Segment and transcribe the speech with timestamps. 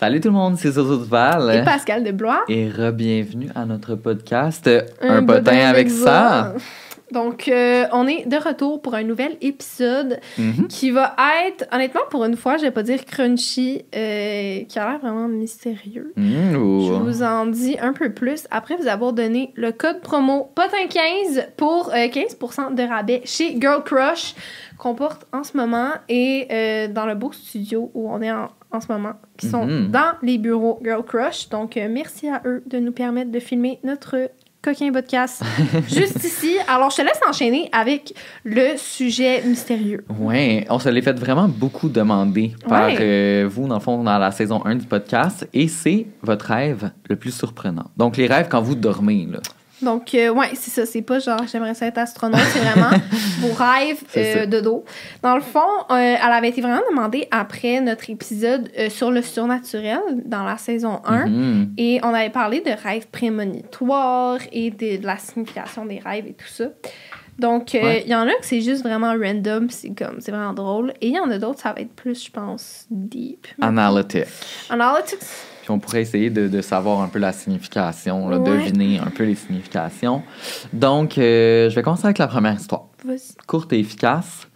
[0.00, 1.54] Salut tout le monde, c'est Zozo Duval.
[1.54, 2.42] Et Pascal de Blois.
[2.48, 4.68] Et re-bienvenue à notre podcast
[5.00, 6.54] Un, potin, avec ça.
[7.14, 10.66] Donc, euh, on est de retour pour un nouvel épisode Mhm.
[10.68, 11.14] qui va
[11.46, 15.28] être, honnêtement, pour une fois, je vais pas dire crunchy, euh, qui a l'air vraiment
[15.28, 16.12] mystérieux.
[16.16, 20.50] Ou- Je vous en dis un peu plus après vous avoir donné le code promo
[20.56, 24.34] POTIN15 pour euh, 15% de rabais chez Girl Crush
[24.76, 28.48] qu'on porte en ce moment et euh, dans le beau studio où on est en,
[28.72, 29.90] en ce moment, qui sont Mhm.
[29.92, 31.48] dans les bureaux Girl Crush.
[31.48, 34.30] Donc, euh, merci à eux de nous permettre de filmer notre
[34.64, 35.42] coquin podcast
[35.88, 36.56] juste ici.
[36.66, 38.14] Alors, je te laisse enchaîner avec
[38.44, 40.04] le sujet mystérieux.
[40.18, 42.96] Ouais, on se l'est fait vraiment beaucoup demander par Ouais.
[43.00, 45.46] euh, vous, dans le fond, dans la saison 1 du podcast.
[45.52, 47.90] Et c'est votre rêve le plus surprenant.
[47.96, 49.40] Donc, les rêves quand vous dormez, là.
[49.82, 50.86] Donc, euh, ouais, c'est ça.
[50.86, 52.90] C'est pas genre j'aimerais ça être astronaute, c'est vraiment
[53.40, 54.84] vos rêves euh, de dos.
[55.22, 55.60] Dans le fond,
[55.90, 61.00] euh, elle avait été vraiment demandée après notre épisode sur le surnaturel dans la saison
[61.04, 61.26] 1.
[61.26, 61.72] Mhm.
[61.76, 66.34] Et on avait parlé de rêves prémonitoires et de, de la signification des rêves et
[66.34, 66.66] tout ça.
[67.38, 68.04] Donc, il Ouais.
[68.06, 70.92] y en a que c'est juste vraiment random, c'est comme, c'est vraiment drôle.
[71.00, 73.48] Et il y en a d'autres, ça va être plus, je pense, deep.
[73.60, 74.24] Analytic.
[74.70, 75.18] Analytics.
[75.64, 78.50] Puis on pourrait essayer de, de savoir un peu la signification, là, Ouais.
[78.50, 80.22] deviner un peu les significations.
[80.74, 82.82] Donc, euh, je vais commencer avec la première histoire.
[83.02, 83.34] Vas-y.
[83.46, 84.46] courte et efficace.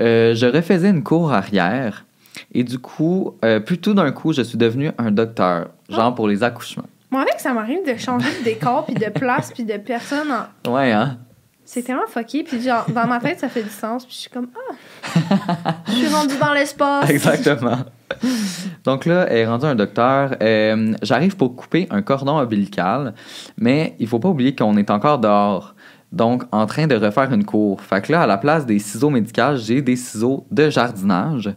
[0.00, 2.04] Euh, je refaisais une cour arrière
[2.52, 6.28] et du coup, euh, plus tout d'un coup, je suis devenu un docteur, genre pour
[6.28, 6.86] les accouchements.
[7.10, 10.72] Moi, avec, ça m'arrive de changer de décor, puis de place, puis de personne en,
[10.72, 11.18] Ouais, hein?
[11.64, 14.30] C'est tellement fucké, puis genre, dans ma tête, ça fait du sens, puis je suis
[14.30, 17.10] comme, ah, je suis rendue dans l'espace.
[17.10, 17.78] Exactement.
[18.84, 20.36] Donc là, elle est rendue un docteur.
[20.42, 23.14] Euh, J'arrive pour couper un cordon ombilical,
[23.56, 25.74] mais il faut pas oublier qu'on est encore dehors.
[26.12, 27.80] Donc, en train de refaire une cour.
[27.80, 31.52] Fait que là, à la place des ciseaux médicaux, j'ai des ciseaux de jardinage.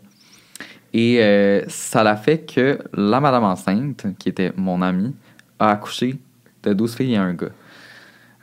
[0.93, 5.13] Et euh, ça l'a fait que la madame enceinte, qui était mon amie,
[5.59, 6.17] a accouché
[6.63, 7.49] de 12 filles et un gars.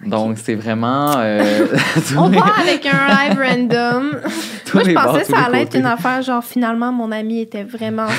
[0.06, 1.14] Donc, c'est vraiment...
[1.19, 1.66] euh,
[2.19, 4.10] On les- part avec un live random.
[4.75, 8.06] Moi, je pensais que ça allait être une affaire, genre, finalement, mon ami était vraiment.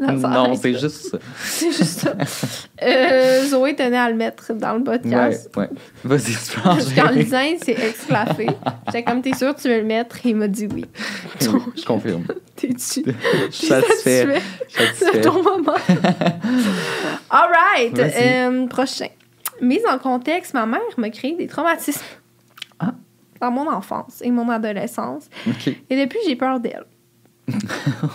[0.00, 1.18] Non, non, c'est juste ça.
[1.42, 2.14] c'est juste ça.
[2.82, 5.50] Euh, Zoé tenait à le mettre dans le Ouais, podcast.
[5.56, 5.68] ouais.
[6.04, 7.22] Vas-y, tu qu'en enchaîner.
[7.24, 8.46] lisant, il s'est exclafé.
[8.86, 10.16] J'étais comme, t'es sûr que tu veux le mettre?
[10.24, 10.84] Il m'a dit oui.
[11.42, 12.24] Oui, je confirme.
[12.56, 13.04] T'es-tu?
[13.04, 14.40] Je suis satisfait.
[14.68, 15.20] C'est satisfait.
[15.22, 15.74] ton moment?
[17.30, 17.98] All right.
[17.98, 19.08] Euh, prochain.
[19.64, 22.02] Mise en contexte, ma mère m'a créé des traumatismes.
[22.78, 22.92] Ah.
[23.40, 25.24] Dans mon enfance et mon adolescence.
[25.90, 26.84] Et depuis, j'ai peur d'elle.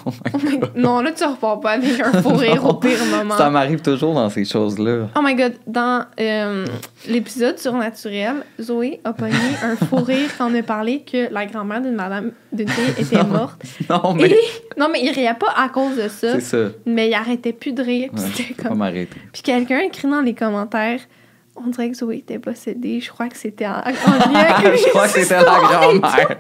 [0.06, 0.12] Oh
[0.44, 0.72] my God.
[0.76, 3.38] non, là, tu repars pas avec un fou rire au pire moment.
[3.38, 5.08] Ça m'arrive toujours dans ces choses-là.
[5.16, 6.66] Oh my god, dans euh,
[7.08, 11.82] l'épisode surnaturel, Zoé a pogné un fou rire quand on a parlé que la grand-mère
[11.82, 13.62] d'une madame d'une fille était morte.
[13.90, 16.70] Non, mais Et- non, mais il riait pas à cause de ça, c'est ça.
[16.88, 18.10] mais il arrêtait plus de rire.
[18.14, 18.78] puis Ouais, c'était Faut pas comme...
[18.80, 19.20] m'arrêter.
[19.32, 21.02] Puis quelqu'un écrit dans les commentaires
[21.66, 23.00] on dirait que Zoé était possédée.
[23.02, 26.40] Je crois que c'était en, en lien je crois que c'était la grand-mère.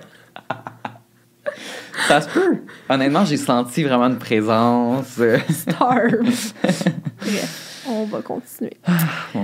[2.07, 2.57] Ça se peut.
[2.89, 5.17] Honnêtement, j'ai senti vraiment une présence.
[5.17, 6.53] Bref,
[7.87, 8.77] on va continuer.
[9.33, 9.41] Dieu.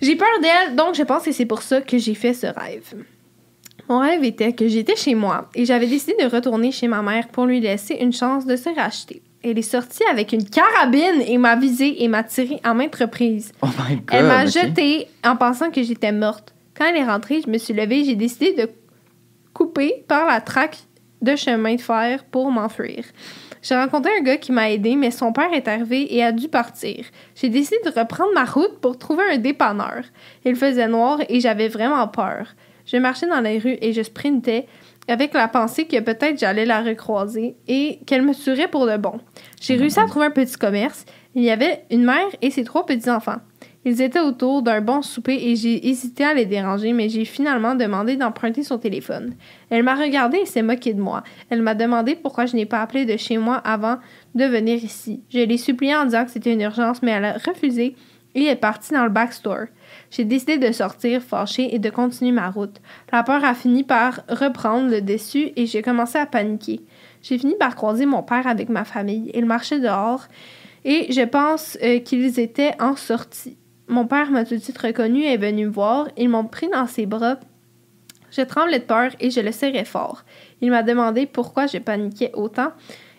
[0.00, 2.94] J'ai peur d'elle, donc je pense que c'est pour ça que j'ai fait ce rêve.
[3.88, 7.28] Mon rêve était que j'étais chez moi et j'avais décidé de retourner chez ma mère
[7.28, 9.22] pour lui laisser une chance de se racheter.
[9.42, 13.52] Elle est sortie avec une carabine et m'a visé et m'a tiré en maintes reprises.
[13.62, 14.04] Oh my God.
[14.10, 16.54] Elle m'a jetée en pensant que j'étais morte.
[16.76, 18.70] Quand elle est rentrée, je me suis levée et j'ai décidé de
[19.54, 20.78] couper par la traque
[21.22, 23.04] de chemin de fer pour m'enfuir.
[23.62, 26.48] J'ai rencontré un gars qui m'a aidé, mais son père est arrivé et a dû
[26.48, 27.04] partir.
[27.34, 30.04] J'ai décidé de reprendre ma route pour trouver un dépanneur.
[30.44, 32.54] Il faisait noir et j'avais vraiment peur.
[32.86, 34.66] Je marchais dans les rues et je sprintais
[35.08, 39.20] avec la pensée que peut-être j'allais la recroiser et qu'elle me tuerait pour de bon.
[39.60, 41.04] J'ai réussi à trouver un petit commerce.
[41.34, 43.38] Il y avait une mère et ses trois petits-enfants.
[43.84, 47.74] Ils étaient autour d'un bon souper et j'ai hésité à les déranger, mais j'ai finalement
[47.74, 49.34] demandé d'emprunter son téléphone.
[49.70, 51.22] Elle m'a regardé et s'est moquée de moi.
[51.48, 53.98] Elle m'a demandé pourquoi je n'ai pas appelé de chez moi avant
[54.34, 55.22] de venir ici.
[55.30, 57.94] Je l'ai supplié en disant que c'était une urgence, mais elle a refusé
[58.34, 59.66] et est partie dans le backstore.
[60.10, 62.80] J'ai décidé de sortir fâchée et de continuer ma route.
[63.12, 66.80] La peur a fini par reprendre le dessus et j'ai commencé à paniquer.
[67.22, 69.30] J'ai fini par croiser mon père avec ma famille.
[69.34, 70.26] Il marchait dehors
[70.84, 73.58] et je pense euh, qu'ils étaient en sortie.
[73.88, 76.08] Mon père m'a tout de suite reconnu et est venu me voir.
[76.16, 77.38] Ils m'ont pris dans ses bras.
[78.30, 80.24] Je tremblais de peur et je le serrais fort.
[80.60, 82.72] Il m'a demandé pourquoi je paniquais autant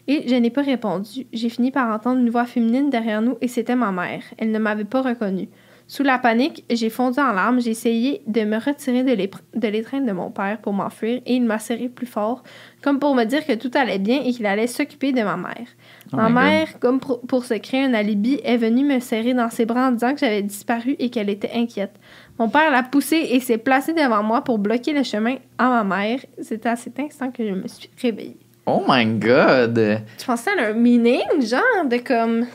[0.08, 1.28] et je n'ai pas répondu.
[1.34, 4.24] J'ai fini par entendre une voix féminine derrière nous et c'était ma mère.
[4.38, 5.50] Elle ne m'avait pas reconnue.
[5.92, 7.60] Sous la panique, j'ai fondu en larmes.
[7.60, 11.58] J'ai essayé de me retirer de l'étreinte de mon père pour m'enfuir et il m'a
[11.58, 12.44] serré plus fort,
[12.84, 15.66] comme pour me dire que tout allait bien et qu'il allait s'occuper de ma mère.
[16.14, 16.34] Oh Ma God.
[16.34, 19.88] mère, comme pour, pour se créer un alibi, est venue me serrer dans ses bras
[19.88, 21.96] en disant que j'avais disparu et qu'elle était inquiète.
[22.38, 25.84] Mon père l'a poussée et s'est placé devant moi pour bloquer le chemin à ma
[25.84, 26.20] mère.
[26.40, 28.38] C'était à cet instant que je me suis réveillée.
[28.68, 30.04] Oh my god!
[30.20, 32.46] Tu pensais à un meaning, genre, de comme.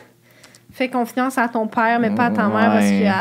[0.74, 3.14] Fais confiance à ton père, mais pas à ta mère parce qu'elle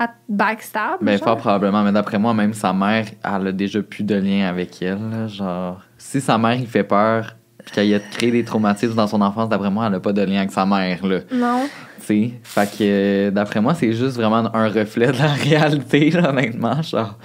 [0.00, 0.96] elle te backstab.
[1.02, 1.28] Ben, genre.
[1.28, 4.80] fort probablement, mais d'après moi, même sa mère, elle a déjà plus de lien avec
[4.80, 4.98] elle.
[5.10, 9.06] là, Genre, si sa mère, il fait peur, puis qu'elle a créé des traumatismes dans
[9.06, 11.18] son enfance, d'après moi, elle a pas de lien avec sa mère, là.
[11.30, 11.68] Non.
[12.00, 16.30] Tu sais, fait que d'après moi, c'est juste vraiment un reflet de la réalité, là,
[16.30, 16.80] honnêtement.
[16.80, 17.18] Genre,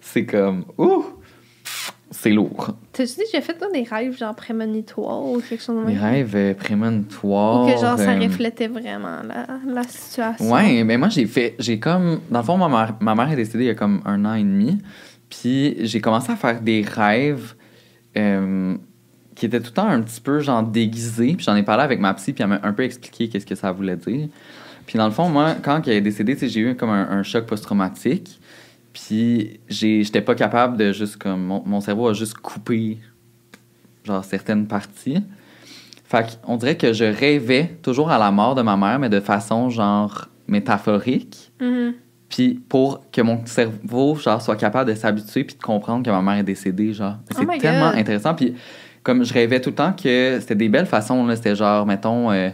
[0.00, 1.04] c'est comme, ouh,
[2.22, 2.76] c'est lourd.
[2.92, 5.98] T'as-tu dit, j'ai fait toi, des rêves, genre prémonitoires ou quelque chose de même?
[5.98, 7.64] rêves euh, prémonitoires.
[7.64, 10.52] Ou que genre ça euh, reflétait vraiment la, la situation?
[10.52, 13.36] Ouais, mais moi j'ai fait, j'ai comme, dans le fond, ma mère, ma mère est
[13.36, 14.78] décédée il y a comme un an et demi,
[15.28, 17.54] puis j'ai commencé à faire des rêves
[18.16, 18.76] euh,
[19.34, 21.98] qui étaient tout le temps un petit peu genre déguisés, puis j'en ai parlé avec
[21.98, 24.28] ma psy, puis elle m'a un peu expliqué qu'est-ce que ça voulait dire.
[24.86, 27.46] Puis dans le fond, moi, quand elle est décédée, j'ai eu comme un, un choc
[27.46, 28.40] post-traumatique,
[28.92, 32.98] puis j'étais pas capable de juste comme, mon, mon cerveau a juste coupé
[34.04, 35.22] genre certaines parties.
[36.04, 39.20] Fait qu'on dirait que je rêvais toujours à la mort de ma mère, mais de
[39.20, 41.52] façon genre métaphorique.
[41.60, 41.94] Mhm.
[42.28, 46.22] Puis pour que mon cerveau genre soit capable de s'habituer puis de comprendre que ma
[46.22, 47.16] mère est décédée genre.
[47.30, 47.98] Oh C'est tellement God.
[47.98, 48.54] intéressant puis
[49.02, 52.30] comme je rêvais tout le temps que c'était des belles façons là, c'était genre mettons
[52.30, 52.48] euh,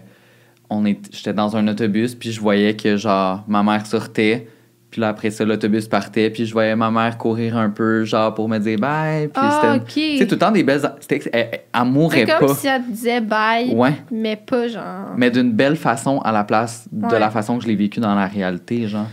[0.70, 4.49] on est j'étais dans un autobus puis je voyais que genre ma mère sortait
[4.90, 8.32] puis là après ça l'autobus partait puis je voyais ma mère courir un peu genre
[8.35, 9.87] pour me dire bye puis Ah, c'était ok.
[10.12, 12.55] tu sais tout le temps des belles c'était elle, elle, mourait C'est comme pas.
[12.55, 13.93] si elle disait bye, Ouais.
[14.11, 15.11] mais pas genre.
[15.17, 17.19] Mais d'une belle façon à la place de Ouais.
[17.19, 19.06] la façon que je l'ai vécu dans la réalité, genre.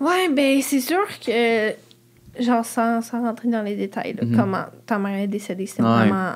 [0.00, 1.70] Ouais, ben c'est sûr que.
[2.40, 4.36] Genre, sans, sans rentrer dans les détails, là, Mhm.
[4.36, 5.88] comment ta mère est décédée, c'était Ouais.
[6.08, 6.30] vraiment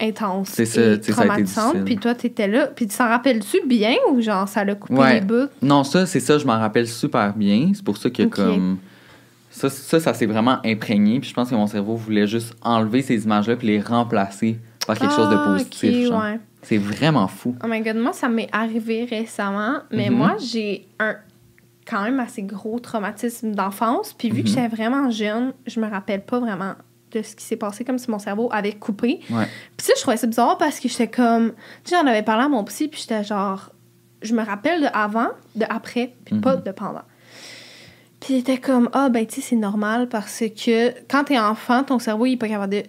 [0.00, 0.48] intense.
[0.48, 1.84] C'est ça, et tu traumatisante.
[1.84, 2.66] Puis toi, t'étais là.
[2.68, 5.14] Puis tu t'en rappelles-tu bien ou genre ça l'a coupé Ouais.
[5.14, 5.48] les bouts?
[5.62, 7.70] Non, ça, c'est ça, je m'en rappelle super bien.
[7.74, 8.78] C'est pour ça que, comme.
[9.50, 11.20] Ça, ça, ça s'est vraiment imprégné.
[11.20, 14.98] Puis je pense que mon cerveau voulait juste enlever ces images-là puis les remplacer par
[14.98, 16.10] quelque chose de Ah, positif.
[16.10, 16.40] ouais.
[16.62, 17.54] C'est vraiment fou.
[17.62, 20.16] Oh my god, moi, ça m'est arrivé récemment, mais Mhm.
[20.16, 21.14] moi, j'ai un
[21.86, 24.12] quand même assez gros traumatisme d'enfance.
[24.14, 24.54] Puis vu que Mhm.
[24.54, 26.72] j'étais vraiment jeune, je me rappelle pas vraiment
[27.14, 29.20] de ce qui s'est passé, comme si mon cerveau avait coupé.
[29.30, 29.46] Ouais.
[29.76, 31.52] Puis ça, je trouvais ça bizarre parce que j'étais comme.
[31.84, 33.70] Tu sais, j'en avais parlé à mon psy, puis j'étais genre.
[34.22, 36.62] Je me rappelle de avant, de après, puis pas Mhm.
[36.62, 37.02] de pendant.
[38.20, 41.84] Puis il était comme, ah, ben, tu sais, c'est normal parce que quand t'es enfant,
[41.84, 42.82] ton cerveau, il est pas capable de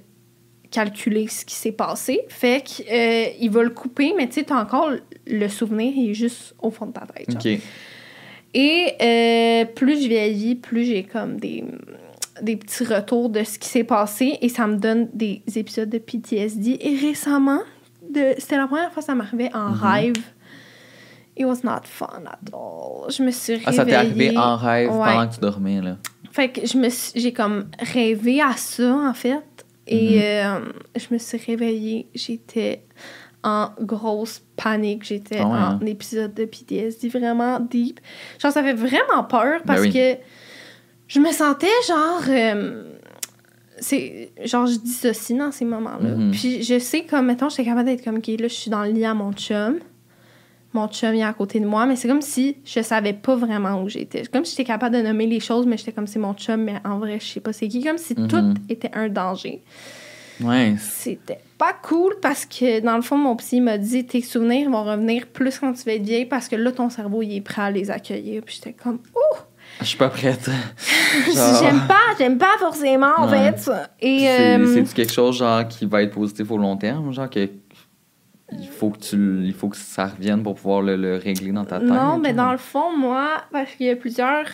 [0.72, 2.22] calculer ce qui s'est passé.
[2.30, 4.92] Fait qu'il va le couper, mais tu sais, t'as encore
[5.28, 7.30] le souvenir, il est juste au fond de ta tête.
[7.32, 7.42] genre.
[7.54, 7.60] OK.
[8.54, 11.66] Et euh, plus je vieillis, plus j'ai comme des,
[12.42, 15.98] des petits retours de ce qui s'est passé et ça me donne des épisodes de
[15.98, 16.78] PTSD.
[16.82, 17.62] Et récemment,
[18.10, 19.80] de, c'était la première fois que ça m'arrivait en Mhm.
[19.82, 20.16] rêve.
[21.38, 23.10] It was not fun at all.
[23.12, 23.68] Je me suis réveillée.
[23.68, 25.06] Ah, ça t'est arrivé en rêve Ouais.
[25.14, 25.98] pendant que tu dormais, là.
[26.32, 29.44] Fait que je me suis- j'ai comme rêvé à ça, en fait.
[29.88, 30.22] Et Mhm.
[30.24, 30.60] euh,
[30.96, 32.08] je me suis réveillée.
[32.16, 32.84] J'étais
[33.44, 35.04] en grosse panique.
[35.04, 35.80] J'étais Ah ouais, en hein?
[35.86, 38.00] épisode de PTSD vraiment deep.
[38.40, 39.94] Genre, ça fait vraiment peur parce Ben oui.
[39.94, 40.22] que
[41.08, 42.22] je me sentais genre.
[42.30, 42.84] euh,
[43.80, 46.16] c'est genre je dissocie dans ces moments-là.
[46.16, 46.32] Mhm.
[46.32, 48.92] Puis je sais comme mettons j'étais capable d'être comme OK, là je suis dans le
[48.92, 49.80] lit à mon chum.
[50.74, 53.36] Mon chum il est à côté de moi, mais c'est comme si je savais pas
[53.36, 54.24] vraiment où j'étais.
[54.24, 56.62] C'est Comme si j'étais capable de nommer les choses, mais j'étais comme c'est mon chum,
[56.64, 57.84] mais en vrai, je sais pas c'est qui.
[57.84, 58.28] Comme si Mhm.
[58.28, 59.62] tout était un danger.
[60.42, 60.76] Ouais.
[60.80, 64.84] C'était pas cool parce que dans le fond, mon psy m'a dit tes souvenirs vont
[64.84, 67.62] revenir plus quand tu vas être vieille parce que là, ton cerveau il est prêt
[67.62, 68.42] à les accueillir.
[68.46, 69.38] Puis j'étais comme ouh!
[69.82, 70.50] Je suis pas prête.
[71.34, 73.52] J'aime pas, j'aime pas forcément en Ouais.
[73.54, 73.72] fait.
[74.00, 77.30] Et C'est euh, c'est-tu quelque chose genre qui va être positif au long terme, genre
[77.30, 77.50] que
[78.52, 81.66] il faut que tu il faut que ça revienne pour pouvoir le, le régler dans
[81.66, 81.90] ta tête.
[81.90, 84.46] Non, mais dans le fond, moi, parce qu'il y a plusieurs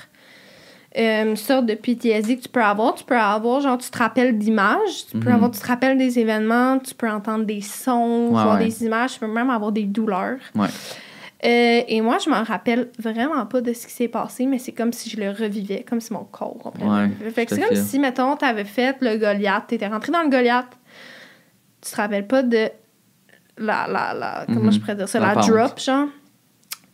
[0.98, 2.96] euh, sortes de PTSD que tu peux avoir.
[2.96, 5.36] Tu peux avoir, genre, tu te rappelles d'images, tu peux Mhm.
[5.36, 8.66] avoir, tu te rappelles des événements, tu peux entendre des sons, Ouais, voir ouais.
[8.66, 10.38] des images, tu peux même avoir des douleurs.
[10.56, 10.68] Ouais.
[11.44, 14.74] Euh, et moi, je m'en rappelle vraiment pas de ce qui s'est passé, mais c'est
[14.74, 17.32] comme si je le revivais, comme si mon corps complètement Ouais, revivait.
[17.32, 20.68] Fait que c'est comme si, mettons, t'avais fait le Goliath, t'étais rentré dans le Goliath,
[21.82, 22.70] tu te rappelles pas de
[23.58, 24.72] la, la, la comment Mhm.
[24.74, 26.08] je pourrais dire ça, La drop, genre.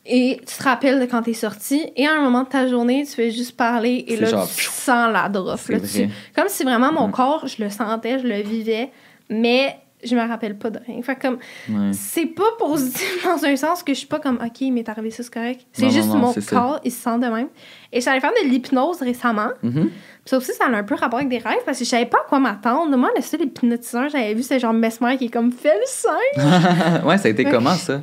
[0.06, 3.04] Et tu te rappelles de quand t'es sorti, et à un moment de ta journée,
[3.06, 5.60] tu fais juste parler, et C'est là, genre, tu sens la drop.
[5.68, 7.12] là, tu- comme si vraiment mon Mhm.
[7.14, 8.90] corps, je le sentais, je le vivais,
[9.30, 11.02] mais je me rappelle pas de rien.
[11.02, 11.38] Fait comme,
[11.70, 11.92] Ouais.
[11.94, 15.10] c'est pas positif dans un sens que je suis pas comme, OK, il m'est arrivé
[15.12, 15.66] ça, c'est correct.
[15.74, 16.56] C'est non, juste non, mon c'est ça.
[16.56, 17.48] corps, il se sent de même.
[17.92, 19.50] Et j'allais faire de l'hypnose récemment.
[19.64, 19.90] Mhm.
[19.90, 19.92] Puis
[20.26, 22.18] ça aussi, ça a un peu rapport avec des rêves parce que je savais pas
[22.26, 22.96] à quoi m'attendre.
[22.98, 27.04] Moi, le seul hypnotiseur j'avais vu, c'était genre Mesmer qui est comme, fais le sein.
[27.06, 28.02] ouais, ça a été comment ça?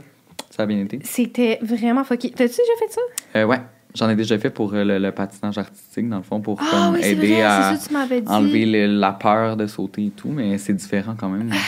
[0.51, 1.01] Ça a bien été?
[1.05, 2.31] C'était vraiment fucké.
[2.31, 3.01] T'as-tu déjà fait ça?
[3.37, 3.61] Euh, ouais,
[3.95, 6.67] j'en ai déjà fait pour euh, le, le patinage artistique, dans le fond, pour Ah
[6.71, 10.29] comme, oui, c'est aider vrai, à ça enlever le- la peur de sauter et tout,
[10.29, 11.51] mais c'est différent quand même.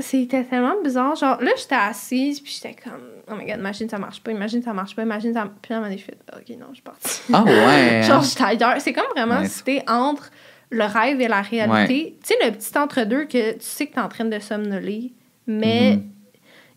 [0.00, 1.14] C'était tellement bizarre.
[1.14, 3.00] Genre, là, j'étais assise, puis j'étais comme,
[3.30, 5.48] oh my god, imagine ça marche pas, imagine ça marche pas, imagine ça.
[5.62, 7.20] Puis à un moment donné, je fais, ok, non, je suis partie.
[7.32, 8.02] Ah ouais!
[8.06, 8.22] Genre, hein?
[8.22, 8.80] j'étais ailleurs.
[8.80, 9.48] C'est comme vraiment Ouais.
[9.48, 10.30] si t'es entre
[10.70, 12.16] le rêve et la réalité.
[12.20, 15.12] Tu sais, le petit entre-deux que tu sais que t'es en train de somnoler,
[15.46, 16.02] mais Mhm.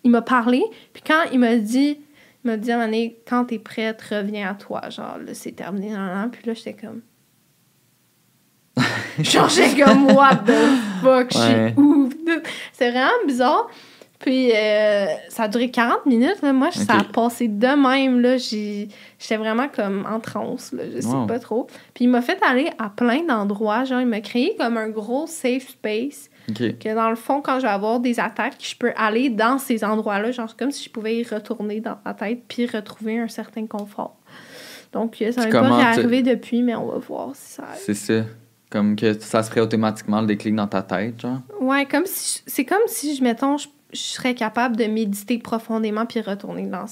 [0.04, 0.62] il m'a parlé,
[0.94, 1.98] puis quand il m'a dit,
[2.44, 4.90] m'a dit à un moment donné, quand t'es prête, reviens à toi.
[4.90, 7.02] Genre, là, c'est terminé, nan, puis là, j'étais comme.
[9.20, 10.54] Genre, j'étais comme, what the
[11.02, 11.72] fuck, je Ouais.
[11.74, 12.10] suis où?
[12.74, 13.68] C'est vraiment bizarre.
[14.20, 16.42] Puis, euh, ça a duré 40 minutes.
[16.42, 16.52] Là.
[16.52, 18.20] Moi, ça a passé de même.
[18.20, 18.36] Là.
[18.38, 20.74] J'ai- J'étais vraiment comme en transe.
[20.74, 20.84] Là.
[20.94, 21.26] Je sais Wow.
[21.26, 21.68] pas trop.
[21.94, 23.86] Puis, il m'a fait aller à plein d'endroits.
[23.86, 26.30] Genre, il m'a créé comme un gros safe space.
[26.54, 29.84] Que dans le fond, quand je vais avoir des attaques, je peux aller dans ces
[29.84, 30.32] endroits-là.
[30.32, 34.16] Genre, comme si je pouvais y retourner dans ma tête puis retrouver un certain confort.
[34.94, 37.64] Donc, ça m'est pas réarrivé depuis, mais on va voir si ça.
[37.78, 38.24] C'est ça.
[38.72, 41.40] Comme que ça se ferait automatiquement le déclic dans ta tête, genre?
[41.60, 46.06] Ouais, comme si c'est comme si je mettons je, je serais capable de méditer profondément
[46.06, 46.86] puis retourner dans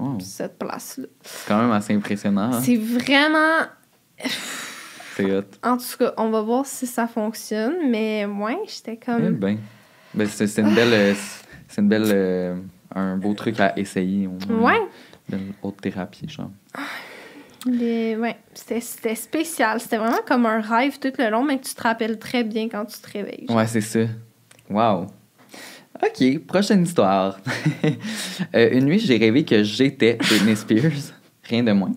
[0.00, 0.18] Wow.
[0.20, 1.06] cette place là.
[1.22, 2.52] C'est quand même assez impressionnant.
[2.54, 2.60] hein?
[2.60, 3.60] C'est vraiment
[5.16, 5.42] C'est hot.
[5.62, 9.58] en tout cas, on va voir si ça fonctionne, mais ouais, j'étais Eh comme ben.
[10.14, 10.92] Ben, c'est c'est une belle.
[10.92, 11.14] euh,
[11.68, 12.04] C'est une belle.
[12.06, 12.56] euh,
[12.94, 14.26] un beau truc à essayer.
[14.26, 14.72] au moins.
[14.74, 14.80] ouais,
[15.28, 16.50] De haute thérapie, genre.
[17.66, 21.74] ouais, c'était c'était spécial, c'était vraiment comme un rêve tout le long mais que tu
[21.74, 23.46] te rappelles très bien quand tu te réveilles.
[23.48, 24.00] Ouais, c'est ça.
[24.70, 25.06] Wow.
[26.02, 27.38] OK, prochaine histoire.
[28.54, 31.12] Euh, une nuit, j'ai rêvé que j'étais Britney Spears.
[31.44, 31.92] Rien de moins.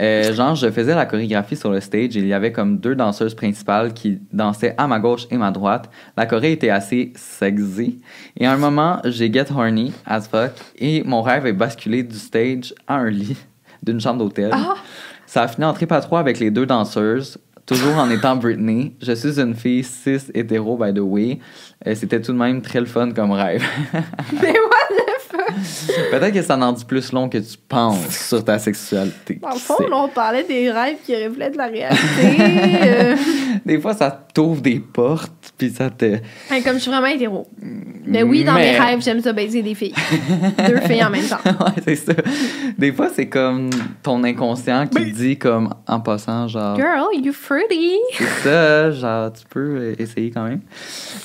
[0.00, 2.94] Euh, genre, je faisais la chorégraphie sur le stage et il y avait comme deux
[2.94, 5.90] danseuses principales qui dansaient à ma gauche et ma droite.
[6.16, 8.00] La choré était assez sexy.
[8.36, 12.16] Et à un moment, j'ai get horny as fuck et mon rêve est basculé du
[12.16, 13.36] stage à un lit
[13.82, 14.50] d'une chambre d'hôtel.
[14.52, 14.74] Ah,
[15.26, 18.94] Ça a fini en trip à trois avec les deux danseuses, toujours en étant Britney.
[19.02, 21.38] Je suis une fille cis hétéro, by the way.
[21.86, 23.64] Euh, C'était tout de même très le fun comme rêve.
[24.40, 24.54] mais?
[26.10, 29.38] Peut-être que ça en dit plus long que tu penses sur ta sexualité.
[29.40, 33.22] Dans le fond, là, on parlait des rêves qui reflètent la réalité.
[33.64, 36.16] Des fois, ça t'ouvre des portes, puis ça te...
[36.64, 37.46] Comme je suis vraiment hétéro.
[38.06, 39.94] Mais oui, dans mes rêves, j'aime ça baiser des filles.
[40.66, 41.38] Deux filles en même temps.
[41.44, 42.12] ouais, c'est ça.
[42.76, 43.70] Des fois, c'est comme
[44.02, 46.76] ton inconscient qui dit comme en passant, genre...
[46.76, 47.96] Girl, you fruity.
[48.16, 50.60] C'est ça, genre, tu peux essayer quand même.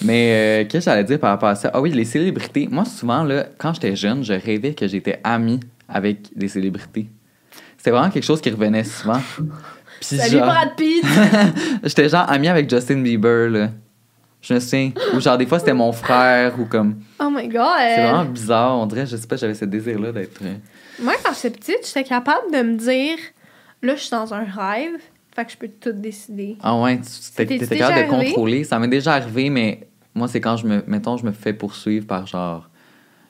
[0.03, 1.71] Mais euh, qu'est-ce que j'allais dire par rapport à ça?
[1.73, 2.67] Ah oui, les célébrités.
[2.69, 7.07] Moi, souvent, là, quand j'étais jeune, je rêvais que j'étais ami avec des célébrités.
[7.77, 9.19] C'était vraiment quelque chose qui revenait souvent.
[10.07, 11.03] Puis Salut genre, Brad Pitt.
[11.83, 13.69] j'étais genre ami avec Justin Bieber, là.
[14.41, 14.91] Je me souviens.
[15.15, 16.95] Ou genre, des fois, c'était mon frère ou comme...
[17.19, 17.62] Oh my god.
[17.95, 18.77] C'est vraiment bizarre.
[18.77, 20.41] On dirait, je sais pas, j'avais ce désir-là d'être...
[20.43, 20.55] euh,
[21.01, 23.17] Moi, quand j'étais petite, j'étais capable de me dire
[23.81, 25.00] là, je suis dans un rêve,
[25.33, 26.57] fait que je peux tout décider.
[26.62, 27.00] Ah ouais,
[27.38, 28.63] déjà capable de contrôler.
[28.65, 30.83] Ça m'est déjà arrivé, mais moi, c'est quand je me.
[30.88, 32.69] Mettons, je me fais poursuivre par genre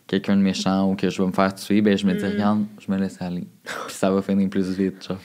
[0.07, 2.29] quelqu'un de méchant ou que je vais me faire tuer, ben je me dis, Mm.
[2.31, 3.47] regarde, je me laisse aller.
[3.63, 5.17] Puis ça va finir plus vite, genre.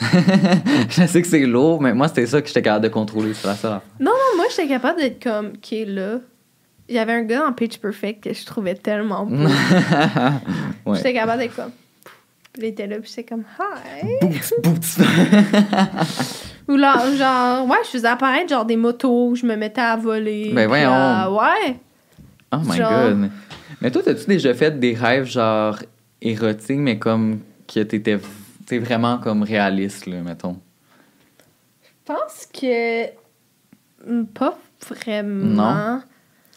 [0.88, 3.34] je sais que c'est lourd, mais moi, c'était ça que j'étais capable de contrôler.
[3.34, 3.88] C'est la seule affaire.
[4.00, 6.18] Non, non, moi, j'étais capable d'être comme, OK, là.
[6.88, 9.36] Il y avait un gars en Pitch Perfect que je trouvais tellement beau.
[10.86, 10.96] ouais.
[10.96, 11.70] J'étais capable d'être comme.
[12.58, 14.18] Il était là, puis j'étais comme, hi.
[14.20, 14.98] Boots, boots.
[16.68, 20.50] Ou là, genre, ouais, je faisais apparaître genre des motos, je me mettais à voler.
[20.52, 21.36] Ben puis voyons.
[21.38, 21.76] ouais.
[22.52, 23.30] Oh my Genre- god.
[23.80, 25.78] Mais toi, as-tu déjà fait des rêves genre
[26.20, 27.40] érotiques, mais comme
[27.72, 28.18] que t'étais
[28.72, 30.58] t'es vraiment comme réaliste, là, mettons?
[31.82, 33.06] Je pense que.
[34.32, 35.74] Pas vraiment.
[35.74, 36.02] Non?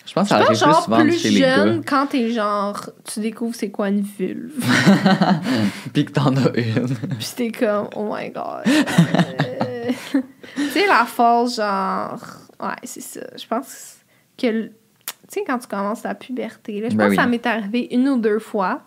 [0.05, 1.55] Je pense que ça arrive plus genre souvent plus chez les gars.
[1.57, 4.63] jeune, quand t'es genre, tu découvres c'est quoi une vulve.
[5.93, 6.87] Puis que t'en as une.
[7.19, 8.63] Puis t'es comme, oh my god.
[8.65, 9.91] Euh,
[10.55, 12.23] tu sais, la force, genre.
[12.61, 13.21] Ouais, c'est ça.
[13.37, 13.97] Je pense
[14.37, 14.67] que.
[14.67, 14.71] Tu
[15.27, 17.15] sais, quand tu commences la puberté, là, je Ben pense oui.
[17.17, 18.83] que ça m'est arrivé une ou deux fois.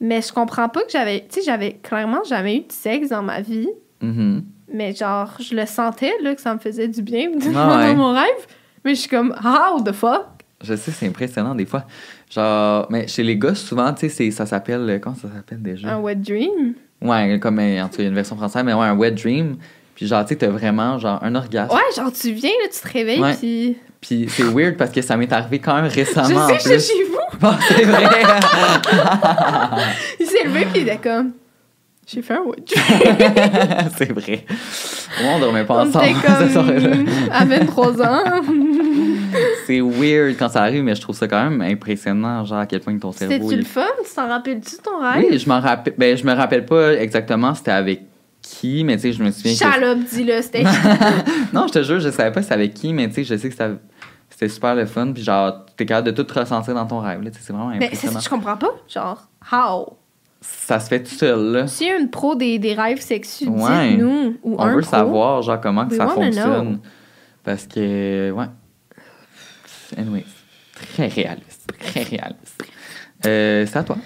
[0.00, 1.20] Mais je comprends pas que j'avais.
[1.28, 3.68] Tu sais, j'avais clairement jamais eu de sexe dans ma vie.
[4.00, 4.44] Mhm.
[4.72, 7.94] Mais genre, je le sentais, là, que ça me faisait du bien Ah dans ouais.
[7.94, 8.46] mon rêve.
[8.84, 10.24] Mais je suis comme, how the fuck?
[10.62, 11.84] Je sais, c'est impressionnant des fois.
[12.30, 14.88] Genre, mais chez les gars, souvent, tu sais, ça s'appelle.
[14.88, 15.88] euh, Comment ça s'appelle déjà?
[15.94, 16.74] Un wet dream?
[17.02, 18.96] Ouais, comme euh, en tout cas, il y a une version française, mais ouais, un
[18.96, 19.56] wet dream.
[19.94, 21.74] Puis genre, tu sais, t'as vraiment genre un orgasme.
[21.74, 23.34] Ouais, genre, tu viens, là, tu te réveilles, Ouais.
[23.34, 23.76] puis.
[24.00, 26.60] Puis c'est weird parce que ça m'est arrivé quand même Je récemment sais, en je
[26.60, 26.86] suis plus.
[26.86, 27.09] chez
[27.68, 28.04] c'est vrai.
[30.20, 31.32] Il s'est levé, puis il était comme.
[32.06, 32.64] J'ai fait un dream.
[33.96, 34.44] c'est vrai.
[35.24, 36.06] On dormait pas ensemble.
[36.24, 36.32] comme.
[37.32, 38.22] à 23 ans.
[39.66, 42.80] c'est weird quand ça arrive, mais je trouve ça quand même impressionnant, genre à quel
[42.80, 43.34] point ton cerveau.
[43.34, 43.86] C'était-tu il- le fun?
[44.04, 45.24] Tu t'en rappelles-tu ton rêve?
[45.30, 45.94] Oui, je m'en rappelle.
[45.96, 48.00] Ben, je me rappelle pas exactement c'était avec
[48.42, 49.58] qui, mais tu sais, je me souviens que.
[49.58, 50.64] Chalope, dis-le, c'était
[51.52, 53.48] Non, je te jure, je savais pas c'était avec qui, mais tu sais, je sais
[53.50, 53.68] que ça-
[54.40, 57.52] c'était super le fun, puis genre, t'es capable de tout ressentir dans ton rêve, c'est
[57.52, 58.20] vraiment Mais c'est impressionnant.
[58.20, 58.70] je comprends pas.
[58.88, 59.96] Genre, how?
[60.40, 61.66] Ça se fait tout seul, là.
[61.66, 63.90] Si une pro des, des rêves sexuels, Ouais.
[63.90, 64.38] dites-nous.
[64.42, 64.90] Ou On un veut pro.
[64.90, 66.72] savoir, genre, comment que ça fonctionne.
[66.76, 66.78] know.
[67.44, 68.46] Parce que, ouais.
[69.98, 70.24] Anyway,
[70.94, 71.70] très réaliste.
[71.78, 72.64] Très réaliste.
[73.26, 73.96] Euh, c'est à toi.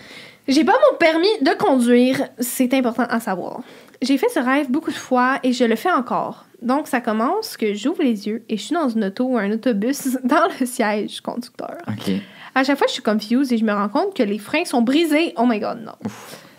[0.48, 3.60] J'ai pas mon permis de conduire, c'est important à savoir.
[4.02, 6.44] J'ai fait ce rêve beaucoup de fois et je le fais encore.
[6.64, 9.52] Donc ça commence que j'ouvre les yeux et je suis dans une auto ou un
[9.52, 11.76] autobus dans le siège conducteur.
[11.86, 12.14] OK.
[12.54, 14.80] À chaque fois, je suis confuse et je me rends compte que les freins sont
[14.80, 15.34] brisés.
[15.36, 16.10] Oh my god, non.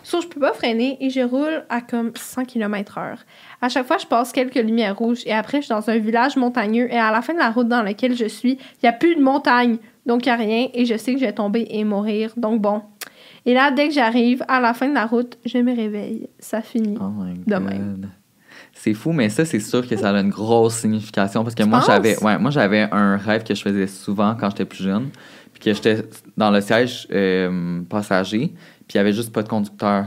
[0.02, 3.16] So, je peux pas freiner et je roule à comme 100 km/h.
[3.60, 6.36] À chaque fois, je passe quelques lumières rouges et après, je suis dans un village
[6.36, 8.92] montagneux et à la fin de la route dans laquelle je suis, il n'y a
[8.92, 9.78] plus de montagne.
[10.04, 12.32] Donc, il n'y a rien et je sais que je vais tomber et mourir.
[12.36, 12.82] Donc, bon.
[13.46, 16.28] Et là, dès que j'arrive à la fin de la route, je me réveille.
[16.38, 16.98] Ça finit.
[17.00, 18.10] Oh my De même.
[18.78, 21.68] C'est fou, mais ça, c'est sûr que ça a une grosse signification parce que Tu
[21.68, 25.08] moi, j'avais ouais, moi j'avais un rêve que je faisais souvent quand j'étais plus jeune,
[25.52, 26.04] puis que j'étais
[26.36, 28.48] dans le siège euh, passager,
[28.86, 30.06] puis il y avait juste pas de conducteur.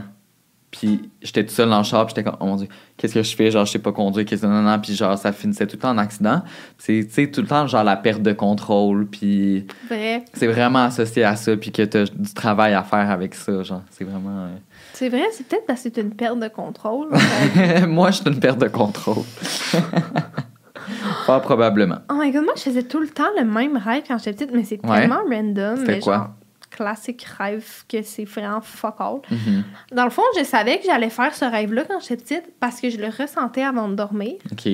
[0.70, 3.24] Puis j'étais tout seul dans le char, puis j'étais comme, oh mon dieu, qu'est-ce que
[3.24, 3.50] je fais?
[3.50, 5.80] Genre, je sais pas conduire, qu'est-ce que non, non, puis genre, ça finissait tout le
[5.80, 6.42] temps en accident.
[6.78, 10.24] C'est, tu sais, tout le temps, genre, la perte de contrôle, puis Vrai.
[10.32, 13.82] c'est vraiment associé à ça, puis que t'as du travail à faire avec ça, genre,
[13.90, 14.44] c'est vraiment.
[14.44, 14.56] euh,
[15.00, 17.08] C'est vrai, c'est peut-être parce que c'est une perte de contrôle.
[17.88, 19.24] moi, je suis une perte de contrôle.
[21.26, 22.00] Pas probablement.
[22.10, 24.54] oh my god, moi, je faisais tout le temps le même rêve quand j'étais petite,
[24.54, 25.00] mais c'est Ouais.
[25.00, 25.78] tellement random.
[25.78, 26.16] C'était quoi?
[26.16, 26.28] genre,
[26.70, 29.20] classique rêve que c'est vraiment fuck all.
[29.30, 29.64] Mhm.
[29.92, 32.90] Dans le fond, je savais que j'allais faire ce rêve-là quand j'étais petite parce que
[32.90, 34.34] je le ressentais avant de dormir.
[34.52, 34.68] OK.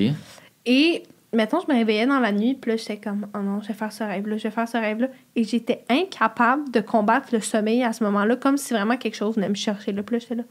[0.65, 1.03] Et,
[1.37, 3.73] mettons, je me réveillais dans la nuit, puis là, j'étais comme, oh non, je vais
[3.73, 5.07] faire ce rêve-là, je vais faire ce rêve-là.
[5.35, 9.35] Et j'étais incapable de combattre le sommeil à ce moment-là, comme si vraiment quelque chose
[9.35, 9.93] venait me chercher.
[9.93, 10.43] Là, puis là, j'étais là.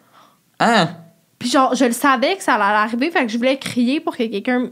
[0.59, 0.89] Ah!
[1.39, 4.17] Puis genre, je le savais que ça allait arriver, fait que je voulais crier pour
[4.17, 4.71] que quelqu'un.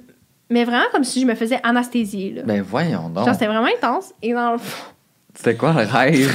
[0.49, 2.43] Mais vraiment comme si je me faisais anesthésier, là.
[2.45, 3.25] Ben voyons donc.
[3.27, 4.15] Genre, c'était vraiment intense.
[4.23, 4.93] Et dans le fond,
[5.35, 6.33] C'était quoi le rêve?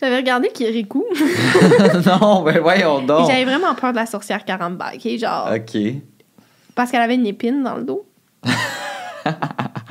[0.00, 1.04] j'avais regardé Kirikou.
[2.06, 3.26] non, ben voyons donc.
[3.28, 5.18] j'avais vraiment peur de la sorcière Karamba, ok?
[5.18, 5.76] Genre, OK.
[6.80, 8.06] Parce qu'elle avait une épine dans le dos.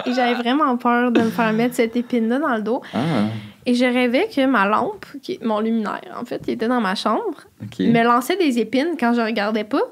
[0.08, 2.82] Et j'avais vraiment peur de me faire mettre cette épine-là dans le dos.
[2.96, 3.28] Ah,
[3.68, 6.82] Et je rêvais que ma lampe, qui est mon luminaire, en fait, qui était dans
[6.82, 7.44] ma chambre,
[7.80, 9.84] me lançait des épines quand je regardais pas.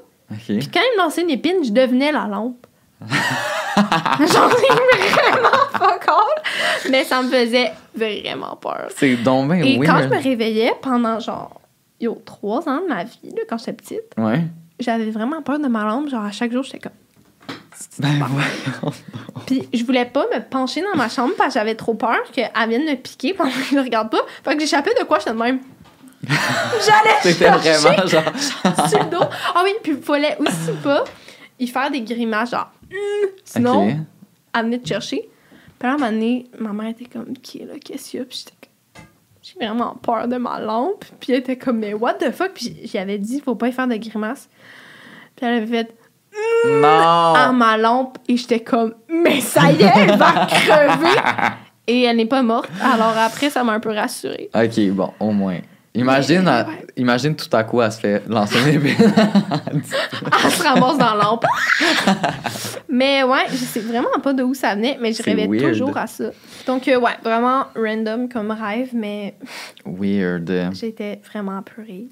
[0.44, 2.66] Puis quand il me lançait une épine, je devenais la lampe.
[3.06, 4.74] Genre, c'est
[5.14, 6.90] vraiment pas cool.
[6.90, 8.88] Mais ça me faisait vraiment peur.
[8.96, 11.60] C'est donc ben Et quand je me réveillais pendant genre,
[12.00, 14.42] yo, trois ans de ma vie, là, quand j'étais petite, Ouais.
[14.80, 16.08] J'avais vraiment peur de ma lampe.
[16.08, 16.92] Genre, à chaque jour, j'étais comme.
[18.00, 18.94] Ben voyons.
[19.46, 22.50] Puis je voulais pas me pencher dans ma chambre parce que j'avais trop peur qu'elle
[22.68, 24.20] vienne me piquer pendant que je le regarde pas.
[24.44, 25.60] Fait que j'échappais de quoi, j'étais de même.
[26.28, 28.88] J'allais C'était chercher vraiment genre.
[28.88, 29.24] sur le dos.
[29.54, 31.04] Ah oui, puis il fallait aussi pas
[31.60, 32.70] y faire des grimaces, genre.
[32.92, 33.94] Hum Sinon, OK.
[34.54, 35.28] elle venait te chercher.
[35.78, 38.26] Puis à un moment donné, ma mère était comme, qui là, qu'est-ce qu'il y a?
[38.26, 38.67] Puis j'étais comme,
[39.48, 41.04] j'ai vraiment peur de ma lampe.
[41.20, 42.52] Puis elle était comme, mais what the fuck?
[42.54, 44.48] Puis j'y avais dit, faut pas y faire de grimaces.
[45.36, 45.94] Puis elle avait fait,
[46.80, 47.34] Non!
[47.34, 48.18] à ma lampe.
[48.28, 51.20] Et j'étais comme, mais ça y est, elle va crever!
[51.86, 52.68] Et elle n'est pas morte.
[52.82, 54.50] Alors après, ça m'a un peu rassurée.
[54.54, 55.56] OK, bon, au moins.
[55.98, 56.50] Imagine,
[56.96, 58.94] imagine tout à coup, elle se fait lancer une épine.
[59.72, 61.44] Elle se ramasse dans lampe.
[62.88, 65.70] mais ouais, je sais vraiment pas de où ça venait, mais je rêvais weird.
[65.72, 66.30] toujours à ça.
[66.66, 69.34] Donc, euh, ouais, vraiment random comme rêve, mais
[69.84, 70.70] Weird.
[70.72, 72.06] j'étais vraiment apeurée.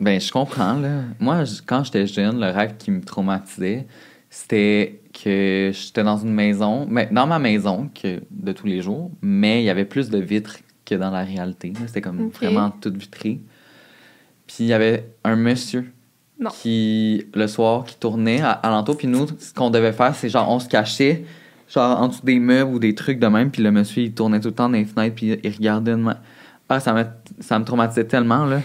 [0.00, 1.00] Ben, je comprends, là.
[1.18, 3.86] Moi, quand j'étais jeune, le rêve qui me traumatisait,
[4.30, 9.10] c'était que j'étais dans une maison, mais dans ma maison que de tous les jours,
[9.22, 11.72] mais il y avait plus de vitres que dans la réalité.
[11.86, 13.40] C'était comme vraiment tout vitré.
[14.46, 15.92] Puis il y avait un monsieur
[16.40, 16.50] Non.
[16.50, 18.96] qui, le soir, qui tournait à, alentour.
[18.96, 21.24] Puis nous, ce qu'on devait faire, c'est genre, on se cachait,
[21.68, 23.50] genre en dessous des meubles ou des trucs de même.
[23.50, 26.04] Puis le monsieur, il tournait tout le temps dans les fenêtres, puis il regardait de.
[26.70, 27.04] Ah, ça me,
[27.40, 28.60] ça me traumatisait tellement, là.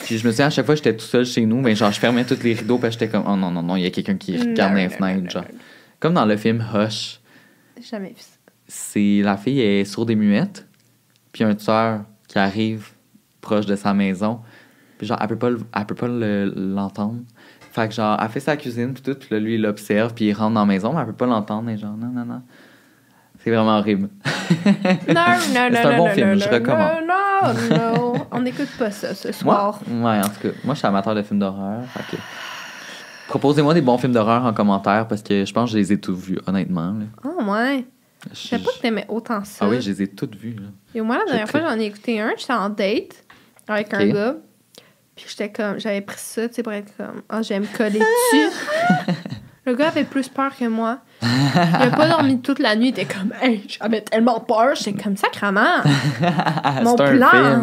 [0.00, 1.98] Puis je me souviens, à chaque fois j'étais tout seul chez nous, ben genre, je
[1.98, 4.16] fermais tous les rideaux, puis j'étais comme, oh non, non, non, il y a quelqu'un
[4.16, 5.44] qui regarde Non, dans les non, fenêtres, non, genre.
[6.00, 7.18] Comme dans le film Hush,
[7.90, 8.36] jamais vu ça.
[8.68, 10.67] c'est la fille est sourde et muette,
[11.38, 12.88] puis un tueur qui arrive
[13.40, 14.40] proche de sa maison,
[14.98, 17.20] puis genre, elle peut pas, le- elle peut pas le- l'entendre.
[17.70, 20.24] Fait que genre, elle fait sa cuisine, puis tout, puis là, lui, il l'observe, puis
[20.26, 22.42] il rentre dans la maison, mais elle peut pas l'entendre, et genre, non, non, non.
[23.44, 24.08] C'est vraiment horrible.
[24.26, 24.50] Non,
[25.14, 26.90] non, non, C'est non, un bon non, film, non, je recommande.
[27.06, 27.76] Non, non,
[28.16, 28.26] non.
[28.32, 29.78] On n'écoute pas ça ce soir.
[29.86, 31.84] Moi, ouais, en tout cas, moi, je suis amateur de films d'horreur.
[31.94, 32.20] fait que
[33.28, 36.00] Proposez-moi des bons films d'horreur en commentaire parce que je pense que je les ai
[36.00, 36.94] tous vus, honnêtement.
[36.98, 37.04] là.
[37.24, 37.86] Oh, ouais.
[38.32, 39.64] Je savais pas que t'aimais autant ça.
[39.64, 40.54] Ah oui, je les ai toutes vues.
[40.54, 40.68] Là.
[40.94, 42.32] Et moi, la dernière fois, j'en ai écouté un.
[42.36, 43.24] J'étais en date
[43.68, 44.34] avec un gars.
[45.14, 45.78] Puis j'étais comme...
[45.78, 47.22] J'avais pris ça, tu sais, pour être comme...
[47.28, 48.56] Ah, je vais me coller dessus.
[49.66, 50.98] Le gars avait plus peur que moi.
[51.22, 52.88] Il a pas dormi toute la nuit.
[52.88, 53.32] Il était comme...
[53.40, 54.74] Hey, j'avais tellement peur.
[54.74, 55.82] J'étais comme, sacrement.
[56.82, 57.62] Mon plan.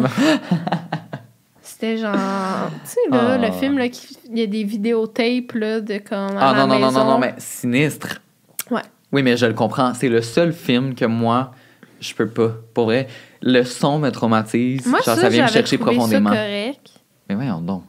[1.62, 2.70] C'était genre...
[2.84, 3.38] Tu sais, là, Ah.
[3.38, 6.36] le film, là, il y a des vidéotapes, là, de comme...
[6.38, 8.20] Ah non, non, non, non, non, mais sinistre.
[8.70, 8.82] Ouais.
[9.16, 9.94] Oui, mais je le comprends.
[9.94, 11.52] C'est le seul film que moi,
[12.00, 12.50] je peux pas.
[12.74, 13.06] Pour vrai,
[13.40, 14.84] le son me traumatise.
[14.86, 16.28] Moi, Genre, ça, ça vient me chercher profondément.
[16.30, 16.90] ça correct.
[17.28, 17.82] Mais voyons donc.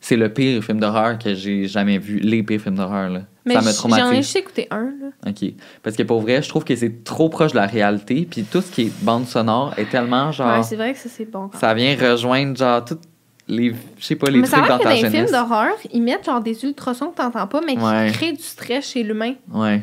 [0.00, 2.18] C'est le pire film d'horreur que j'ai jamais vu.
[2.18, 3.20] Les pires films d'horreur, là.
[3.46, 4.16] Mais ça me j- j'en ai traumatise.
[4.24, 5.08] juste écouté un, là.
[5.28, 5.52] OK.
[5.82, 8.26] Parce que pour vrai, je trouve que c'est trop proche de la réalité.
[8.30, 10.56] Puis tout ce qui est bande sonore est tellement genre.
[10.58, 11.48] Ouais, c'est vrai que ça, c'est bon.
[11.48, 13.02] quand ça vient rejoindre genre toutes
[13.48, 13.72] les.
[13.98, 16.24] Je sais pas, les mais trucs dans que ta dans les films d'horreur, ils mettent
[16.26, 18.10] genre des ultrasons que t'entends pas, mais qui Ouais.
[18.12, 19.34] créent du stress chez l'humain.
[19.52, 19.82] Ouais.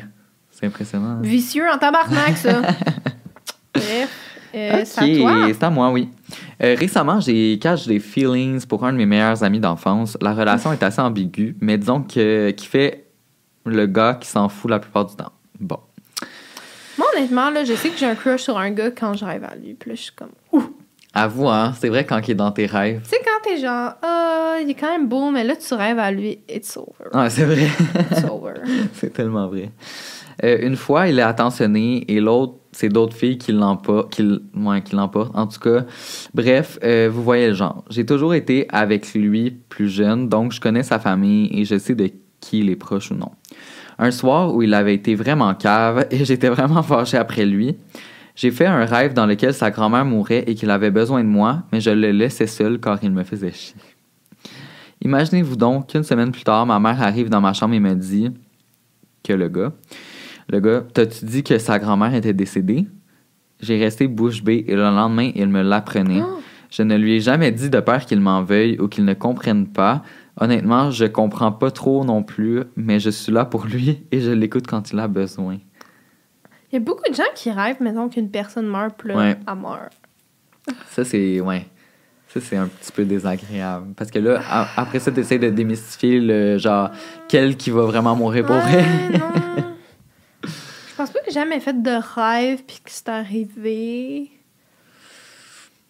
[0.58, 1.20] C'est impressionnant.
[1.20, 2.62] Vicieux en tabarnak, ça.
[3.74, 4.08] Bref,
[4.54, 6.08] euh, c'est à moi, oui.
[6.62, 10.16] Euh, récemment, j'ai catch des feelings pour un de mes meilleurs amis d'enfance.
[10.22, 13.04] La relation est assez ambiguë, mais disons que qui fait
[13.66, 15.32] le gars qui s'en fout la plupart du temps.
[15.60, 15.78] Bon.
[16.96, 19.44] Moi, honnêtement, là, je sais que j'ai un crush sur un gars quand je rêve
[19.44, 19.74] à lui.
[19.74, 20.30] Puis là, je suis comme.
[20.50, 20.60] Tu
[21.12, 23.02] Avoue, hein, c'est vrai quand il est dans tes rêves.
[23.04, 26.10] sais, quand t'es genre, ah, il est quand même beau, mais là, tu rêves à
[26.10, 27.10] lui, it's over.
[27.14, 27.68] Ouais, c'est vrai.
[28.10, 28.54] It's over.
[28.94, 29.70] c'est tellement vrai.
[30.44, 34.12] Euh, une fois, il est attentionné et l'autre, c'est d'autres filles qui l'emportent.
[34.12, 34.22] Qui,
[34.54, 34.96] ouais, qui.
[34.96, 35.84] En tout cas,
[36.34, 37.84] bref, euh, vous voyez le genre.
[37.90, 41.94] J'ai toujours été avec lui plus jeune, donc je connais sa famille et je sais
[41.94, 43.30] de qui il est proche ou non.
[43.98, 47.76] Un soir où il avait été vraiment cave et j'étais vraiment fâché après lui,
[48.34, 51.62] j'ai fait un rêve dans lequel sa grand-mère mourait et qu'il avait besoin de moi,
[51.72, 53.80] mais je le laissais seul car il me faisait chier.
[55.02, 58.30] Imaginez-vous donc qu'une semaine plus tard, ma mère arrive dans ma chambre et me dit
[59.24, 59.72] que le gars,
[60.48, 62.86] le gars, t'as-tu dit que sa grand-mère était décédée?
[63.60, 66.22] J'ai resté bouche bée et le lendemain, il me l'apprenait.
[66.22, 66.38] Oh.
[66.70, 69.66] Je ne lui ai jamais dit de peur qu'il m'en veuille ou qu'il ne comprenne
[69.66, 70.02] pas.
[70.38, 74.30] Honnêtement, je comprends pas trop non plus, mais je suis là pour lui et je
[74.30, 75.56] l'écoute quand il a besoin.
[76.70, 79.36] Il y a beaucoup de gens qui rêvent, mettons, qu'une personne meurt, puis Ouais.
[79.48, 79.92] elle meurt.
[80.90, 81.40] Ça, c'est.
[81.40, 81.66] Ouais.
[82.28, 83.94] Ça, c'est un petit peu désagréable.
[83.96, 84.40] Parce que là,
[84.76, 86.90] après ça, t'essaies de démystifier le genre,
[87.28, 88.84] quel qui va vraiment mourir pour vrai.
[88.84, 89.64] Ouais, non.
[90.96, 94.30] Je pense pas que j'ai jamais fait de rêve puis que c'est arrivé.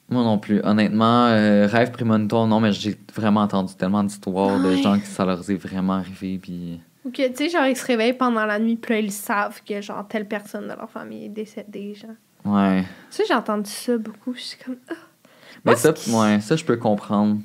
[0.08, 0.60] Moi non plus.
[0.64, 5.24] Honnêtement, euh, rêve prémonitoire, non, mais j'ai vraiment entendu tellement d'histoires de gens qui ça
[5.24, 6.40] leur est vraiment arrivé.
[6.42, 6.80] Puis.
[7.04, 9.62] Ou que, tu sais, genre, ils se réveillent pendant la nuit, puis là, ils savent
[9.64, 12.10] que, genre, telle personne de leur famille est décédée, genre.
[12.44, 12.82] Ouais.
[13.12, 14.78] Tu sais, j'ai entendu ça beaucoup, je suis comme...
[14.90, 14.94] ah.
[15.64, 17.38] Mais Moi, ça, ouais, ça, je peux comprendre.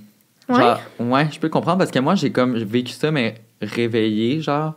[0.49, 0.57] Ouais?
[0.57, 4.73] Genre, ouais, je peux comprendre parce que moi, j'ai comme vécu ça, mais réveillé, genre,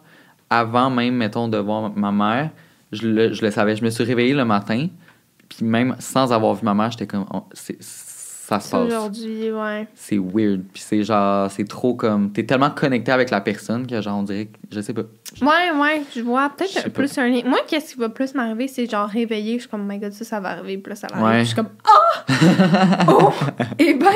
[0.51, 2.51] avant même, mettons, de voir ma mère.
[2.94, 3.76] Je le, je le savais.
[3.76, 4.88] Je me suis réveillé le matin,
[5.48, 7.76] puis même sans avoir vu ma mère, j'étais comme, oh, c'est-
[8.46, 8.87] ça se passe.
[8.88, 9.88] aujourd'hui, ouais.
[9.94, 10.61] C'est weird.
[10.72, 12.30] Puis c'est genre, c'est trop comme.
[12.30, 14.48] T'es tellement connecté avec la personne que, genre, on dirait.
[14.70, 15.00] Je sais pas.
[15.40, 16.90] Ouais, ouais, je vois peut-être pas.
[16.90, 17.40] plus un lien.
[17.46, 20.12] Moi, qu'est-ce qui va plus m'arriver, c'est genre réveiller, je suis comme, oh my god,
[20.12, 21.24] ça, ça va arriver, puis là, ça arrive.
[21.24, 21.38] Ouais.
[21.40, 23.07] Je suis comme, ah!
[23.09, 23.33] oh!
[23.78, 24.09] Eh ben!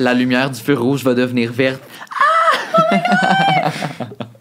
[0.00, 1.82] La lumière du feu rouge va devenir verte.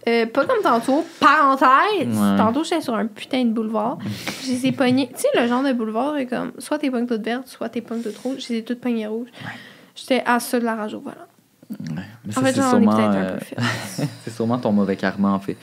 [0.08, 1.06] Euh, pas comme tantôt.
[1.20, 2.08] Parenthèse.
[2.08, 2.38] Ouais.
[2.38, 3.98] Tantôt, j'étais sur un putain de boulevard.
[4.46, 5.10] Je les ai pognés.
[5.14, 7.82] Tu sais, le genre de boulevard est comme soit t'es pognes toutes vertes, soit t'es
[7.82, 8.46] pognes toutes rouges.
[8.48, 9.30] Je les ai toutes pognées rouges.
[9.96, 11.18] J'étais à ça de la rage au volant.
[11.94, 13.38] Mais En ça, fait, c'est sûrement, euh,
[14.24, 15.58] c'est sûrement ton mauvais karma, en fait.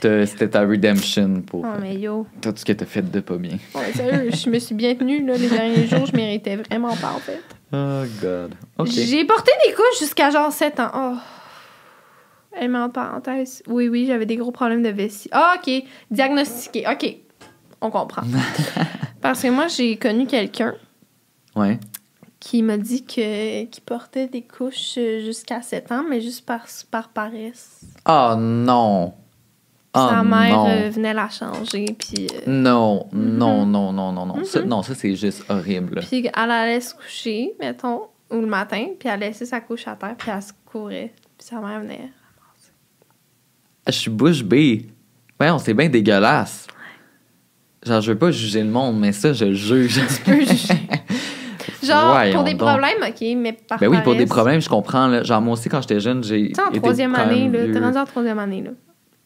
[0.00, 2.26] C'était ta redemption pour Oh, euh, mais yo.
[2.40, 3.56] tout ce que t'as fait de pas bien.
[3.74, 6.06] Ouais, sérieux, je me suis bien tenue là, les derniers jours.
[6.06, 7.40] Je méritais vraiment pas, en fait.
[7.74, 8.54] Oh, God.
[8.84, 10.90] J'ai porté des couches jusqu'à genre 7 ans.
[10.94, 11.14] Oh.
[12.54, 13.62] Elle met entre parenthèses.
[13.66, 15.28] Oui, oui, j'avais des gros problèmes de vessie.
[15.32, 15.70] Ah, OK.
[16.10, 16.84] Diagnostiqué.
[16.90, 17.16] OK.
[17.80, 18.22] On comprend.
[19.20, 20.74] Parce que moi, j'ai connu quelqu'un
[21.56, 21.78] Ouais.
[22.40, 26.64] qui m'a dit que qu'il portait des couches euh, jusqu'à 7 ans, mais juste par,
[26.90, 27.80] par paresse.
[28.08, 29.14] Oh, non.
[29.94, 30.68] Oh, Sa mère non.
[30.70, 32.26] euh, venait la changer, puis...
[32.32, 33.70] euh, Non, non, Mhm.
[33.70, 34.44] non, non, non, non.
[34.44, 34.68] Ça, Mhm.
[34.68, 36.00] non, ça, c'est juste horrible.
[36.08, 39.94] puis elle allait se coucher, mettons, ou le matin, puis elle laissait sa couche à
[39.96, 41.12] terre, puis elle se courait.
[41.38, 42.10] Puis sa mère venait.
[43.86, 44.86] Je suis bouche bée.
[45.40, 46.66] Ouais, c'est bien dégueulasse.
[47.84, 50.00] Genre, je veux pas juger le monde, mais ça, je le juge.
[50.08, 50.74] Tu peux juger.
[51.82, 52.68] Genre, Voyons pour des donc.
[52.68, 55.08] problèmes, OK, mais par Ben oui, pour des problèmes, je comprends.
[55.08, 55.24] Là.
[55.24, 56.48] Genre, moi aussi, quand j'étais jeune, j'ai.
[56.48, 57.72] Tu sais, en été troisième quand année, là.
[57.72, 58.70] T'es rendu en troisième année, là.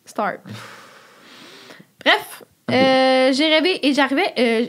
[0.07, 0.39] Start.
[2.05, 4.33] Bref, euh, j'ai rêvé et j'arrivais.
[4.39, 4.67] euh,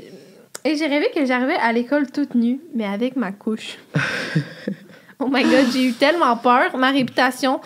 [0.65, 3.78] et j'ai rêvé que j'arrivais à l'école toute nue, mais avec ma couche.
[5.19, 6.76] oh my god, j'ai eu tellement peur.
[6.76, 7.62] Ma réputation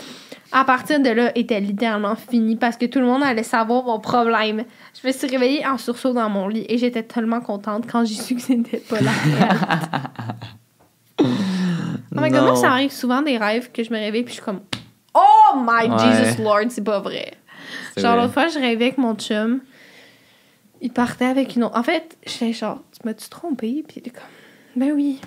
[0.53, 3.99] À partir de là, était littéralement fini parce que tout le monde allait savoir mon
[3.99, 4.65] problème.
[5.01, 8.15] Je me suis réveillée en sursaut dans mon lit et j'étais tellement contente quand j'ai
[8.15, 9.11] su que c'était pas la.
[12.13, 14.35] Oh my god, moi, ça arrive souvent des rêves que je me réveille puis je
[14.35, 14.61] suis comme
[15.13, 16.25] Oh my Ouais.
[16.25, 17.33] Jesus Lord, c'est pas vrai.
[17.95, 19.61] Genre, l'autre fois, je rêvais avec mon chum.
[20.81, 21.77] Il partait avec une autre.
[21.77, 23.83] En fait, j'étais genre, tu m'as-tu trompé?
[23.87, 24.23] Puis il était comme,
[24.75, 25.19] ben oui.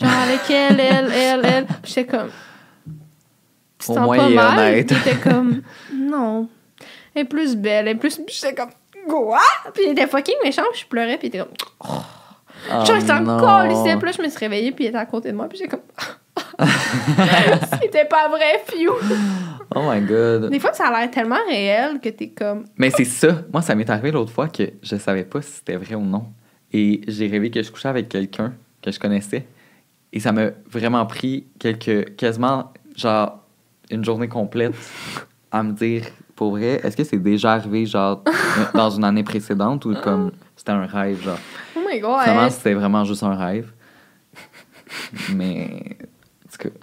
[0.00, 1.66] Genre, avec elle, elle, elle, elle.
[1.66, 2.30] Puis j'étais comme,
[3.78, 4.58] tu Au moins, pas il est mal?
[4.58, 4.86] honnête.
[4.88, 5.62] Puis était comme,
[5.94, 6.48] non.
[7.14, 8.16] Elle est plus belle, elle est plus.
[8.16, 8.70] Puis j'étais comme,
[9.08, 9.40] quoi?
[9.74, 11.48] Puis il était fucking méchant, puis je pleurais, puis il était comme,
[11.80, 13.98] Oh, genre, il.
[13.98, 15.70] Puis là, je me suis réveillée, puis il était à côté de moi, puis j'étais
[15.70, 15.80] comme,
[17.82, 18.92] c'était pas vrai, fiou.
[19.74, 20.50] Oh my god.
[20.50, 23.42] Des fois, ça a l'air tellement réel que t'es comme, Mais c'est ça.
[23.52, 26.26] Moi, ça m'est arrivé l'autre fois que je savais pas si c'était vrai ou non.
[26.72, 29.46] Et j'ai rêvé que je couchais avec quelqu'un que je connaissais.
[30.12, 33.42] Et ça m'a vraiment pris quelques, quasiment, genre,
[33.90, 34.74] une journée complète
[35.50, 38.22] à me dire, pour vrai, est-ce que c'est déjà arrivé, genre,
[38.74, 41.38] dans une année précédente ou comme c'était un rêve, genre?
[41.76, 42.22] oh my god.
[42.22, 43.72] Finalement, c'était vraiment juste un rêve.
[45.34, 45.96] Mais.
[46.44, 46.74] En tout cas.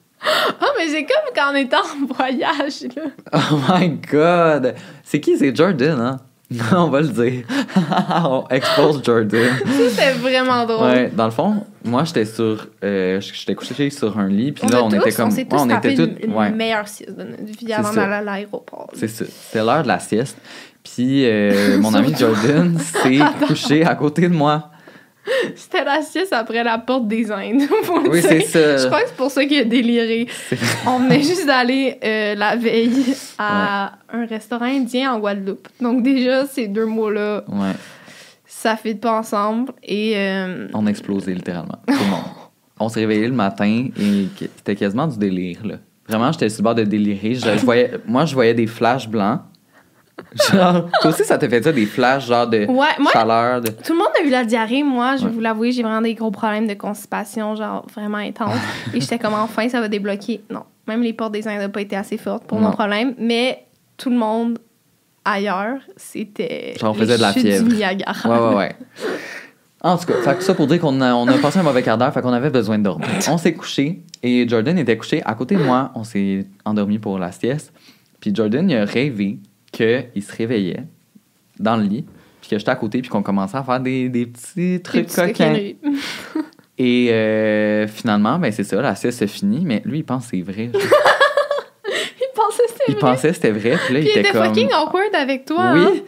[0.61, 3.03] Ah, mais c'est comme quand on était en voyage, là.
[3.33, 4.75] Oh my god!
[5.03, 5.37] C'est qui?
[5.37, 6.19] C'est Jordan, hein?
[6.75, 7.45] On va le dire.
[8.25, 9.55] On expose Jordan.
[9.89, 10.85] C'était vraiment drôle.
[10.87, 12.67] Ouais, dans le fond, moi, j'étais sur.
[12.83, 15.29] euh, j'étais couché sur un lit, puis là, on tous, était comme.
[15.29, 16.19] on ouais, tous on était toutes.
[16.23, 18.89] une Ouais, meilleure sieste de notre vie avant d'aller à l'aéroport.
[18.93, 19.25] c'est ça.
[19.25, 20.37] C'était l'heure de la sieste.
[20.83, 24.69] Puis euh, mon ami Jordan s'est couché à côté de moi.
[25.55, 27.61] C'était la sieste après la porte des Indes.
[28.09, 28.77] Oui, c'est ça.
[28.77, 30.27] Je crois que c'est pour ça qu'il a déliré.
[30.85, 35.67] On venait juste d'aller euh, la veille à un restaurant indien en Guadeloupe.
[35.79, 37.71] Donc déjà, ces deux mots-là, Ouais,
[38.45, 39.71] ça fait pas ensemble.
[39.83, 41.77] Et euh, on a explosé littéralement.
[41.87, 42.23] Tout le monde.
[42.79, 45.75] On s'est réveillé le matin et c'était quasiment du délire, là.
[46.09, 47.35] Vraiment, j'étais sur le bord de délirer.
[47.35, 49.39] Je, je voyais, moi, je voyais des flashs blancs.
[50.51, 53.61] Genre, toi aussi, ça t'a fait ça, des flashs, genre de ouais, moi, chaleur.
[53.61, 53.69] De...
[53.69, 54.83] Tout le monde a eu la diarrhée.
[54.83, 55.31] Moi, je Ouais.
[55.31, 58.57] vous l'avouer, j'ai vraiment des gros problèmes de constipation, genre vraiment intenses.
[58.93, 60.41] Et j'étais comme enfin, ça va débloquer.
[60.49, 62.67] Non, même les portes des Indes n'ont pas été assez fortes pour Non.
[62.69, 63.13] mon problème.
[63.19, 63.63] Mais
[63.97, 64.59] tout le monde
[65.25, 66.73] ailleurs, c'était.
[66.79, 67.67] Genre, on faisait de la fièvre.
[67.67, 68.29] Du Niagara.
[68.29, 68.75] Ouais, ouais, ouais.
[69.85, 71.83] En tout cas, fait que ça pour dire qu'on a, on a passé un mauvais
[71.83, 73.07] quart d'heure, fait qu'on avait besoin de dormir.
[73.29, 75.91] On s'est couché et Jordan était couché à côté de moi.
[75.95, 77.73] On s'est endormi pour la sieste.
[78.21, 79.39] Puis Jordan, il a rêvé
[79.73, 80.83] qu'il se réveillait
[81.59, 82.05] dans le lit,
[82.41, 85.07] puis que j'étais à côté, puis qu'on commençait à faire des, des petits Des trucs
[85.13, 85.53] coquins.
[86.77, 90.37] Et euh, finalement, ben c'est ça, la sieste se finit, mais lui, il pense que
[90.37, 90.71] c'est vrai.
[92.19, 92.99] Il pensait que c'était Il vrai.
[93.01, 94.43] pensait que c'était vrai, puis là, Puis il était comme...
[94.45, 95.61] fucking awkward avec toi.
[95.61, 95.91] hein?
[95.91, 96.03] Oui.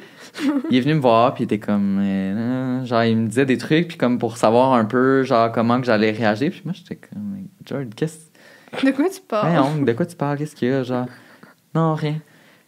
[0.71, 1.99] il est venu me voir, puis il était comme.
[2.01, 5.80] euh, genre, il me disait des trucs, puis comme pour savoir un peu, genre, comment
[5.80, 6.49] que j'allais réagir.
[6.51, 8.17] Puis moi, j'étais comme, George, qu'est-ce.
[8.86, 9.86] De quoi tu parles?
[9.86, 10.38] De quoi tu parles?
[10.38, 10.84] Qu'est-ce qu'il y a?
[10.84, 11.06] Genre,
[11.73, 12.15] non, rien.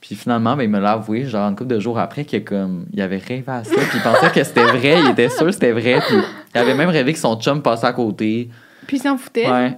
[0.08, 2.86] Puis finalement, ben, il me l'a avoué, genre, une couple de jours après, que comme,
[2.94, 5.52] il avait rêvé à ça, puis il pensait que c'était vrai, il était sûr que
[5.52, 6.16] c'était vrai, puis
[6.56, 8.50] il avait même rêvé que son chum passait à côté.
[8.88, 9.52] Puis il s'en foutait.
[9.52, 9.78] Ouais.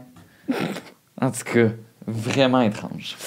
[1.20, 1.70] En tout cas,
[2.06, 3.18] vraiment étrange.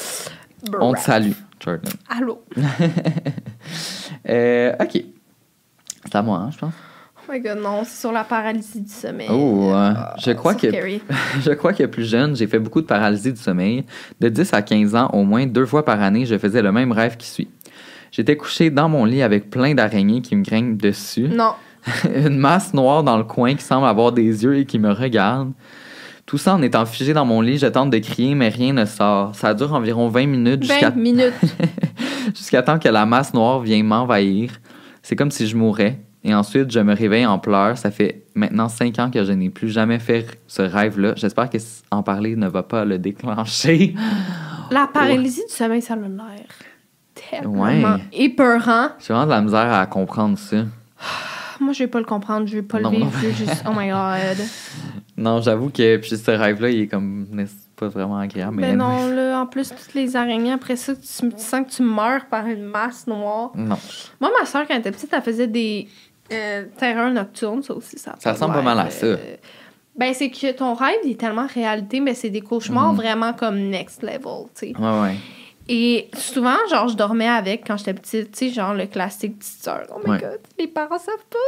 [0.81, 1.93] On te salue, Jordan.
[2.09, 2.45] Allô?
[4.29, 5.03] Euh, ok.
[6.05, 6.73] C'est à moi, hein, je pense.
[7.29, 9.29] Oh my god, non, c'est sur la paralysie du sommeil.
[9.31, 11.01] Oh, euh, Ah, je crois que scary.
[11.41, 13.85] je crois que plus jeune, j'ai fait beaucoup de paralysie du sommeil.
[14.21, 16.91] De 10 à 15 ans, au moins deux fois par année, je faisais le même
[16.93, 17.49] rêve qui suit.
[18.11, 21.53] J'étais couché dans mon lit avec plein d'araignées qui me grimpent dessus, Non.
[22.15, 25.53] une masse noire dans le coin qui semble avoir des yeux et qui me regarde.
[26.27, 28.85] Tout ça en étant figé dans mon lit, je tente de crier, mais rien ne
[28.85, 29.35] sort.
[29.35, 31.35] Ça dure environ 20 minutes 20 jusqu'à minutes.
[32.37, 34.51] jusqu'à temps que la masse noire vienne m'envahir.
[35.03, 35.99] C'est comme si je mourais.
[36.25, 37.77] Et ensuite, je me réveille en pleurs.
[37.77, 41.15] Ça fait maintenant cinq ans que je n'ai plus jamais fait ce rêve-là.
[41.17, 41.59] J'espère que
[41.91, 43.95] en parler ne va pas le déclencher.
[44.71, 46.11] La paralysie du sommeil, l'air
[47.15, 47.83] tellement Ouais.
[48.13, 48.89] épeurant.
[49.01, 50.59] J'ai vraiment de la misère à comprendre ça.
[51.61, 53.11] Moi, je vais pas le comprendre, je vais pas le vivre, non.
[53.21, 53.65] je vais juste...
[53.69, 54.39] Oh my god.
[55.15, 57.27] Non, j'avoue que puis ce rêve-là, il est comme
[57.77, 58.57] pas vraiment agréable.
[58.57, 61.71] Mais Mais non, là, en plus, toutes les araignées, après ça, tu, tu sens que
[61.71, 63.51] tu meurs par une masse noire.
[63.55, 63.77] Non.
[64.21, 65.87] Moi, ma soeur, quand elle était petite, elle faisait des
[66.33, 69.07] euh, terreurs nocturnes, ça aussi, ça Ça ressemble pas mal à ça.
[69.07, 69.37] euh,
[69.97, 72.97] Ben, c'est que ton rêve, il est tellement réalité, mais c'est des cauchemars Mhm.
[72.97, 74.77] vraiment comme next level, tu sais.
[74.79, 75.17] Ouais, ouais.
[75.69, 79.63] Et souvent, genre, je dormais avec quand j'étais petite, tu sais, genre le classique petite
[79.63, 79.87] sœur.
[79.95, 80.19] Oh my Ouais.
[80.19, 81.39] god, les parents savent pas.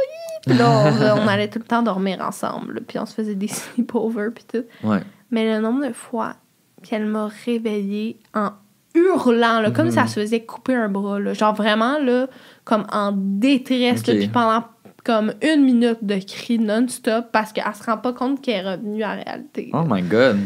[0.47, 0.69] Puis là,
[1.15, 4.45] on, on allait tout le temps dormir ensemble, puis on se faisait des sleepovers, puis
[4.45, 4.63] tout.
[4.87, 5.01] Ouais.
[5.31, 6.35] Mais le nombre de fois
[6.83, 8.51] qu'elle m'a réveillée en
[8.95, 9.91] hurlant, là, comme Mhm.
[9.91, 11.33] si ça se faisait couper un bras, là.
[11.33, 12.27] Genre vraiment, là,
[12.63, 14.63] comme en détresse, là, puis pendant
[15.03, 19.03] comme une minute de cris non-stop parce qu'elle se rend pas compte qu'elle est revenue
[19.03, 19.69] à la réalité.
[19.73, 20.37] Oh my god.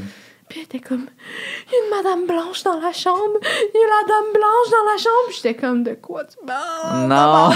[0.50, 3.84] Puis elle était comme, il y a une madame blanche dans la chambre, il y
[3.84, 5.32] a la dame blanche dans la chambre.
[5.36, 7.08] J'étais comme, de quoi tu parles?
[7.08, 7.52] Non.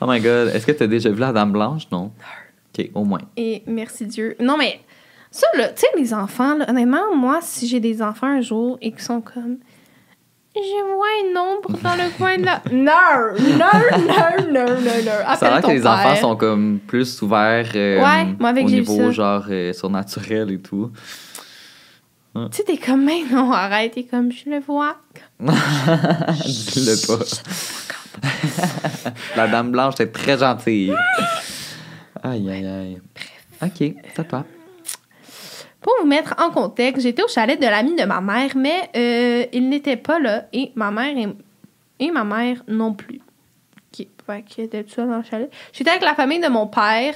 [0.00, 0.48] oh my god.
[0.54, 1.84] Est-ce que t'as déjà vu la Dame Blanche?
[1.90, 2.12] Non.
[2.78, 3.20] Ok, au moins.
[3.36, 4.36] Et merci Dieu.
[4.40, 4.80] Non, mais
[5.32, 8.78] ça, là, tu sais, les enfants, là, honnêtement, moi, si j'ai des enfants un jour
[8.80, 9.56] et qui sont comme.
[10.54, 12.60] Je vois une ombre dans le coin de la.
[12.70, 12.92] Non!
[13.56, 13.66] Non,
[13.98, 15.04] non, non, non, non.
[15.04, 15.90] Ça a Appelle l'air que les père.
[15.92, 19.10] enfants sont comme plus ouverts euh, Ouais, moi, avec au niveau ça.
[19.12, 20.92] genre euh, surnaturel et tout.
[22.34, 23.92] Tu sais, t'es comme, mais non, arrête.
[23.94, 24.96] T'es comme, je le vois.
[25.40, 27.24] Dis-le pas.
[29.36, 30.94] La Dame Blanche est très gentille.
[32.22, 33.00] Aïe, aïe, aïe.
[33.62, 34.44] Ok, c'est à toi.
[35.82, 39.44] Pour vous mettre en contexte, j'étais au chalet de l'ami de ma mère, mais euh,
[39.52, 41.16] il n'était pas là et ma mère
[41.98, 43.20] et, ma mère non plus.
[43.90, 45.50] Qui fait qu'elle était dans le chalet.
[45.72, 47.14] J'étais avec la famille de mon père,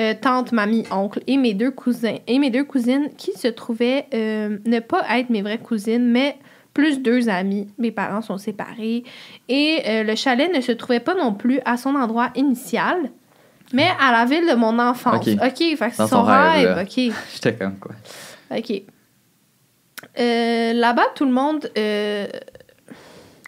[0.00, 4.06] euh, tante, mamie, oncle et mes deux cousins et mes deux cousines qui se trouvaient
[4.14, 6.38] euh, ne pas être mes vraies cousines, mais
[6.72, 7.68] plus deux amis.
[7.76, 9.04] Mes parents sont séparés
[9.48, 13.10] et le chalet ne se trouvait pas non plus à son endroit initial,
[13.72, 15.26] mais à la ville de mon enfance.
[15.26, 15.34] Ok.
[15.42, 16.78] Ok, fait que c'est son rêve.
[16.82, 17.14] Ok.
[17.34, 17.92] J'étais comme quoi.
[18.56, 18.82] OK.
[20.18, 21.70] Euh, là-bas, tout le monde.
[21.76, 22.26] euh,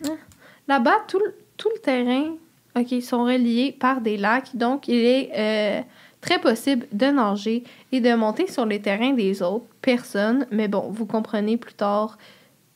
[0.06, 0.16] hein?
[0.68, 2.34] Là-bas, tout, le- tout le terrain,
[2.76, 4.54] OK, sont reliés par des lacs.
[4.54, 5.80] Donc, il est euh,
[6.20, 10.46] très possible de nager et de monter sur les terrains des autres personnes.
[10.50, 12.16] Mais bon, vous comprenez plus tard.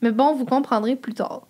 [0.02, 1.42] Mais bon, vous comprendrez plus tard.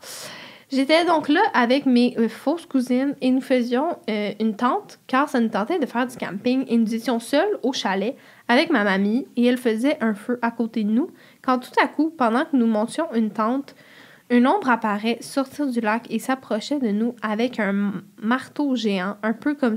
[0.77, 5.27] J'étais donc là avec mes euh, fausses cousines et nous faisions euh, une tente car
[5.27, 8.15] ça nous tentait de faire du camping et nous étions seuls au chalet
[8.47, 11.11] avec ma mamie et elle faisait un feu à côté de nous
[11.41, 13.75] quand tout à coup, pendant que nous montions une tente,
[14.29, 19.33] une ombre apparaît sortir du lac et s'approchait de nous avec un marteau géant, un
[19.33, 19.77] peu comme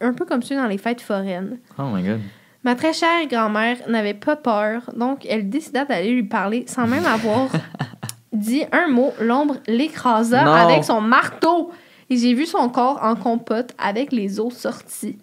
[0.00, 1.58] un peu comme ceux dans les fêtes foraines.
[1.80, 2.20] Oh my god.
[2.62, 7.06] Ma très chère grand-mère n'avait pas peur, donc elle décida d'aller lui parler sans même
[7.06, 7.50] avoir
[8.32, 9.12] dit un mot.
[9.20, 10.52] L'ombre l'écrasa Non.
[10.52, 11.70] avec son marteau
[12.10, 15.18] et j'ai vu son corps en compote avec les os sortis.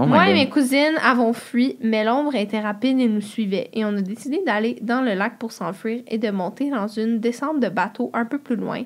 [0.00, 3.68] Oh Moi et mes cousines avons fui, mais l'ombre était rapide et nous suivait.
[3.72, 7.18] Et on a décidé d'aller dans le lac pour s'enfuir et de monter dans une
[7.18, 8.84] descente de bateau un peu plus loin.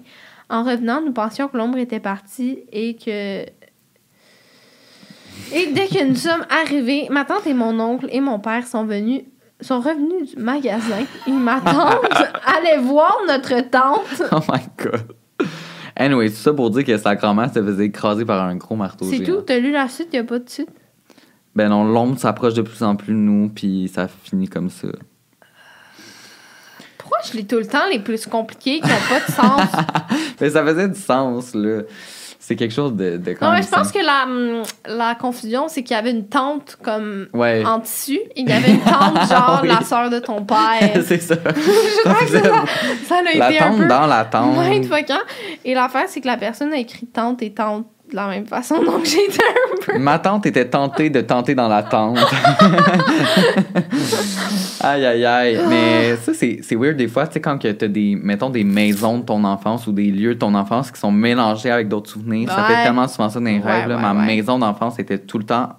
[0.49, 3.43] En revenant, nous pensions que l'ombre était partie et que.
[5.55, 8.85] Et dès que nous sommes arrivés, ma tante et mon oncle et mon père sont
[8.85, 9.23] venus
[9.63, 12.05] sont revenus du magasin et ma tante
[12.47, 14.23] allait voir notre tante.
[14.33, 15.13] Oh my god.
[15.97, 19.05] Anyway, tout ça pour dire que sa grand-mère se faisait écraser par un gros marteau
[19.11, 20.71] C'est tout, t'as lu la suite, y a pas de suite?
[21.55, 24.89] Ben non, l'ombre s'approche de plus en plus de nous, puis ça finit comme ça.
[26.97, 29.69] Pourquoi je lis tout le temps les plus compliqués qui n'ont pas de sens?
[30.41, 31.83] Mais ça faisait du sens, là.
[32.53, 33.99] C'est quelque chose de, de quand Non, même mais je pense simple.
[34.01, 37.65] que la, hum, la confusion, c'est qu'il y avait une tante comme Ouais.
[37.65, 39.69] en tissu il y avait une tante genre Oui.
[39.69, 40.57] la sœur de ton père.
[41.07, 41.37] c'est ça.
[41.47, 42.65] je crois que ça,
[43.09, 44.57] ça a La été un tente peu dans la tente.
[44.69, 45.15] mindfuckant.
[45.65, 48.83] Et l'affaire, c'est que la personne a écrit tante et tante de la même façon,
[48.83, 49.99] donc j'ai été un peu...
[49.99, 52.19] Ma tante était tentée de tenter dans la tente.
[54.83, 55.59] Aïe, aïe, aïe.
[55.69, 59.19] Mais ça, c'est weird des fois, tu sais, quand que t'as des, mettons, des maisons
[59.19, 62.51] de ton enfance ou des lieux de ton enfance qui sont mélangés avec d'autres souvenirs.
[62.51, 63.89] Ça fait tellement souvent ça dans les Ouais, rêves.
[63.89, 63.97] là.
[63.99, 65.71] Ma maison d'enfance était tout le temps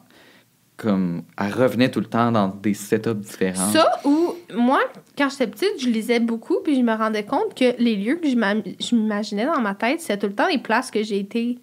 [0.78, 1.24] comme.
[1.40, 3.70] Elle revenait tout le temps dans des setups différents.
[3.72, 4.80] Ça, ou moi,
[5.18, 8.28] quand j'étais petite, je lisais beaucoup, puis je me rendais compte que les lieux que
[8.30, 11.60] je m'imaginais dans ma tête, c'était tout le temps les places que j'ai été.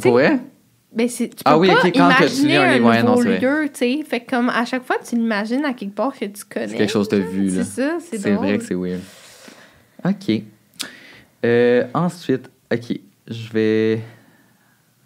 [0.00, 0.38] Pour vrai?
[0.94, 3.16] Ben, c'est, tu peux Ah oui, pas ok, quand imaginer lis un livre, ouais, non,
[3.16, 4.04] nouveau lieu, tu sais.
[4.08, 6.68] Fait que comme à chaque fois, tu l'imagines à quelque part que tu connais.
[6.68, 7.64] C'est quelque chose t'as vu, là.
[7.64, 9.00] C'est ça, c'est C'est vrai que c'est weird.
[10.04, 10.42] OK.
[11.44, 14.00] Euh, ensuite, OK, je vais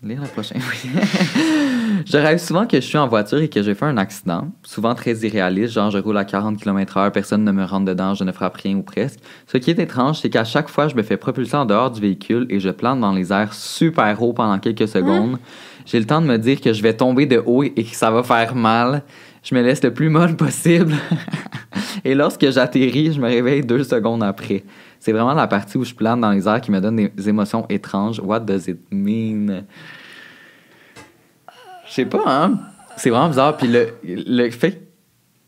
[0.02, 0.60] lire la prochaine.
[0.84, 0.90] Oui.
[2.06, 4.94] je rêve souvent que je suis en voiture et que j'ai fait un accident, souvent
[4.94, 8.30] très irréaliste, genre je roule à 40 km/h, personne ne me rentre dedans, je ne
[8.30, 9.18] frappe rien ou presque.
[9.46, 12.00] Ce qui est étrange, c'est qu'à chaque fois, je me fais propulser en dehors du
[12.00, 15.38] véhicule et je plante dans les airs super haut pendant quelques secondes.
[15.90, 18.10] J'ai le temps de me dire que je vais tomber de haut et que ça
[18.10, 19.02] va faire mal.
[19.42, 20.94] Je me laisse le plus molle possible.
[22.04, 24.64] Et lorsque j'atterris, je me réveille deux secondes après.
[25.00, 27.64] C'est vraiment la partie où je plane dans les airs qui me donne des émotions
[27.70, 28.20] étranges.
[28.20, 29.62] What does it mean?
[31.86, 32.58] Je sais pas, hein?
[32.98, 33.56] C'est vraiment bizarre.
[33.56, 34.86] Puis le, le fait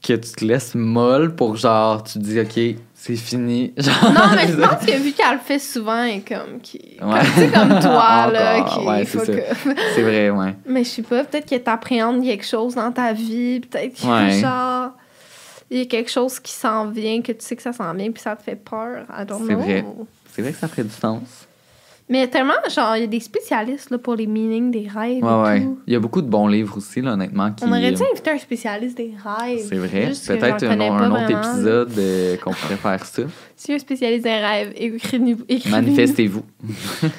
[0.02, 3.72] que tu te laisses molle pour genre, tu te dis, OK, c'est fini.
[3.78, 6.60] Genre, Non, mais je pense que vu qu'elle le fait souvent, elle est comme.
[6.62, 6.78] Qui...
[7.00, 7.18] Ouais.
[7.20, 8.62] Comme, tu sais, comme toi, là.
[8.62, 10.54] Qui, ouais, faut c'est que- C'est vrai, ouais.
[10.66, 14.38] Mais je sais pas, peut-être que t'appréhendes quelque chose dans ta vie, peut-être que Ouais.
[14.40, 14.90] genre.
[15.72, 18.10] Il y a quelque chose qui s'en vient, que tu sais que ça s'en vient,
[18.10, 19.04] puis ça te fait peur.
[19.08, 19.62] I don't C'est know.
[19.62, 19.84] vrai.
[20.34, 21.22] C'est vrai que ça ferait du sens.
[22.10, 25.22] Mais tellement, genre, il y a des spécialistes là, pour les meanings des rêves.
[25.22, 25.60] Ouais, et ouais.
[25.62, 25.78] tout.
[25.86, 27.52] Il y a beaucoup de bons livres aussi, là, honnêtement.
[27.52, 27.62] Qui...
[27.64, 29.66] On aurait dû inviter un spécialiste des rêves.
[29.68, 30.10] C'est vrai.
[30.26, 33.22] Peut-être un, autre épisode euh, qu'on pourrait faire ça.
[33.54, 35.44] Si un spécialiste des rêves, écrivez-nous.
[35.48, 35.70] écrivez-nous.
[35.70, 36.42] Manifestez-vous.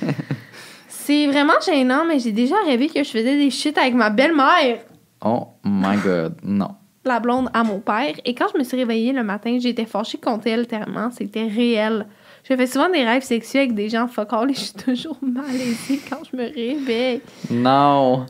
[0.90, 4.80] C'est vraiment gênant, mais j'ai déjà rêvé que je faisais des shit avec ma belle-mère,
[5.24, 6.76] Oh my god, non.
[7.06, 8.14] la blonde à mon père.
[8.26, 11.12] Et quand je me suis réveillée le matin, j'étais fâchée contre elle tellement.
[11.12, 12.08] C'était réel.
[12.44, 15.18] Je fais souvent des rêves sexuels avec des gens fuck all et je suis toujours
[15.22, 17.22] malaisée quand je me réveille.
[17.50, 18.26] Non.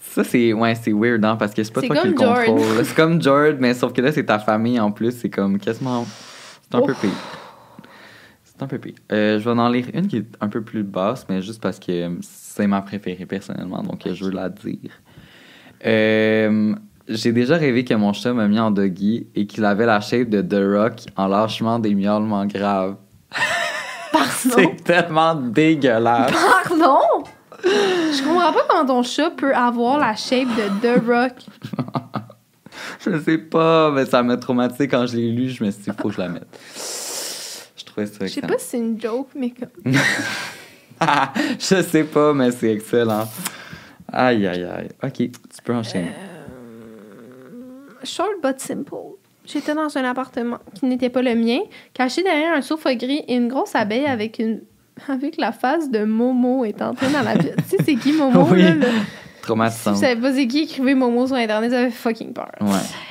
[0.00, 2.46] Ça, c'est ouais, c'est weird, hein, parce que c'est pas toi qui le George.
[2.46, 2.84] contrôle.
[2.84, 5.12] C'est comme George, mais sauf que là, c'est ta famille en plus.
[5.12, 6.06] C'est comme quasiment.
[6.62, 7.10] C'est un peu pire.
[8.44, 8.94] C'est un peu pire.
[9.12, 11.78] Euh, je vais en lire une qui est un peu plus basse, mais juste parce
[11.80, 14.90] que c'est ma préférée personnellement, donc je veux la dire.
[15.84, 16.74] Euh,
[17.08, 20.28] J'ai déjà rêvé que mon chat m'a mis en doggy et qu'il avait la shape
[20.28, 22.96] de The Rock en lâchement des miaulements graves.
[24.12, 24.28] Pardon?
[24.56, 26.32] C'est tellement dégueulasse.
[26.32, 27.24] Pardon?
[27.64, 31.32] Je comprends pas comment ton chat peut avoir la shape de The Rock.
[33.00, 35.48] Je sais pas, mais ça m'a traumatisé quand je l'ai lu.
[35.50, 36.46] Je me suis dit, faut que je la mette.
[37.76, 38.48] Je trouvais ça Je sais excellent.
[38.48, 39.92] pas si c'est une joke, mais comme.
[41.58, 43.28] je sais pas, mais c'est excellent.
[44.12, 44.88] Aïe, aïe, aïe.
[45.02, 45.30] Ok, tu
[45.64, 46.12] peux enchaîner.
[48.04, 48.94] Short but simple.
[49.46, 51.58] J'étais dans un appartement qui n'était pas le mien,
[51.92, 54.60] caché derrière un sofa gris et une grosse abeille avec une
[55.08, 57.56] avec la face de Momo est entrée dans la pièce.
[57.68, 58.62] tu sais c'est qui Momo Oui.
[58.62, 59.92] là, Si Traumatisant.
[59.92, 62.50] vous savez pas c'est qui, écrivez Momo sur internet, ça fait fucking peur.
[62.60, 62.68] Ouais.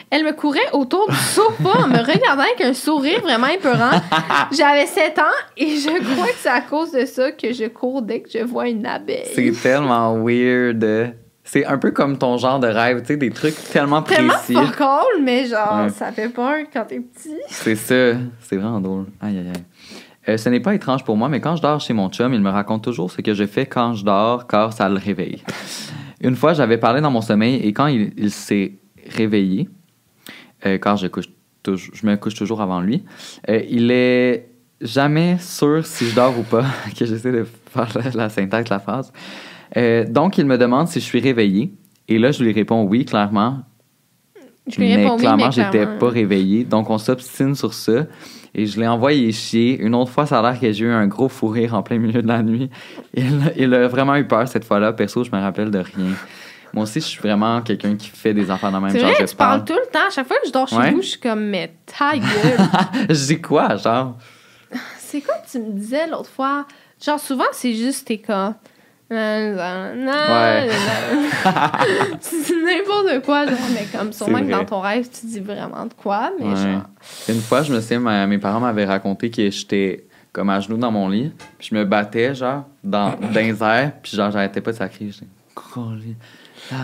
[0.09, 3.91] Elle me courait autour du sofa en me regardant avec un sourire vraiment épeurant.
[4.51, 5.23] J'avais 7 ans
[5.57, 8.43] et je crois que c'est à cause de ça que je cours dès que je
[8.43, 9.25] vois une abeille.
[9.35, 11.13] C'est tellement weird.
[11.53, 14.55] C'est un peu comme ton genre de rêve, tu sais, des trucs tellement Tellement précis.
[14.55, 15.89] fuck all, mais genre, Ouais.
[15.89, 17.29] ça fait peur quand t'es petit.
[17.47, 18.17] C'est ça.
[18.39, 19.05] C'est vraiment drôle.
[19.21, 19.63] Aïe, aïe, aïe.
[20.29, 22.41] Euh, ce n'est pas étrange pour moi, mais quand je dors chez mon chum, il
[22.41, 25.43] me raconte toujours ce que je fais quand je dors, car ça le réveille.
[26.21, 28.79] Une fois, j'avais parlé dans mon sommeil et quand il, il s'est
[29.15, 29.69] réveillé,
[30.65, 31.25] euh, car je, couche
[31.67, 33.03] je me couche toujours avant lui,
[33.49, 34.49] euh, il est
[34.81, 36.65] jamais sûr si je dors ou pas,
[36.97, 39.13] que j'essaie de faire la, la syntaxe de la phrase.
[39.77, 41.73] Euh, donc, il me demande si je suis réveillé.
[42.07, 43.59] Et là, je lui réponds oui, clairement.
[44.67, 45.97] Je lui mais réponds oui, clairement, mais j'étais clairement.
[45.97, 46.63] pas réveillé.
[46.63, 48.05] Donc, on s'obstine sur ça.
[48.55, 49.79] Et je l'ai envoyé chier.
[49.79, 51.97] Une autre fois, ça a l'air que j'ai eu un gros fou rire en plein
[51.97, 52.69] milieu de la nuit.
[53.15, 54.93] Il, il a vraiment eu peur cette fois-là.
[54.93, 56.13] Perso, je me rappelle de rien.
[56.73, 59.09] Moi aussi, je suis vraiment quelqu'un qui fait des enfants dans le même genre.
[59.09, 60.07] vrai, je tu parles tout le temps.
[60.07, 60.91] À chaque fois que je dors chez Ouais.
[60.91, 62.27] vous, je suis comme, mais ta gueule.
[63.09, 64.17] je dis quoi, genre?
[64.97, 66.65] c'est quoi que tu me disais l'autre fois?
[67.03, 68.55] Genre, souvent, c'est juste tes cas.
[69.13, 70.69] Ouais.
[72.19, 75.93] c'est n'importe quoi, genre, mais comme sûrement que dans ton rêve, tu dis vraiment de
[75.93, 76.55] quoi, mais Ouais.
[76.55, 76.83] genre.
[77.29, 80.77] Une fois, je me souviens, ma- mes parents m'avaient raconté que j'étais comme à genoux
[80.77, 84.61] dans mon lit, puis je me battais, genre, dans, dans les airs, puis genre, j'arrêtais
[84.61, 85.09] pas de sacrer.
[85.11, 85.27] J'étais,
[86.71, 86.75] ah,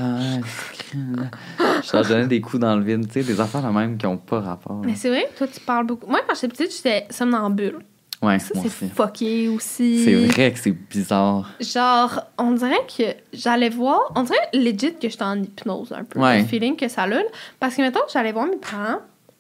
[1.84, 4.06] Je leur donnais des coups dans le vide, tu sais, des affaires de même qui
[4.06, 4.74] ont pas rapport.
[4.82, 4.82] là.
[4.86, 6.08] Mais c'est vrai toi, tu parles beaucoup.
[6.08, 7.80] Moi, quand j'étais petite, j'étais somnambule.
[8.22, 10.04] Ouais, Ça, c'est fucké aussi.
[10.04, 11.50] C'est vrai que c'est bizarre.
[11.62, 16.20] Genre, on dirait que j'allais voir, on dirait legit que j'étais en hypnose un peu,
[16.20, 16.40] Ouais.
[16.42, 17.08] le feeling que ça a.
[17.08, 17.22] là.
[17.62, 19.00] Parce que maintenant, j'allais voir mes parents,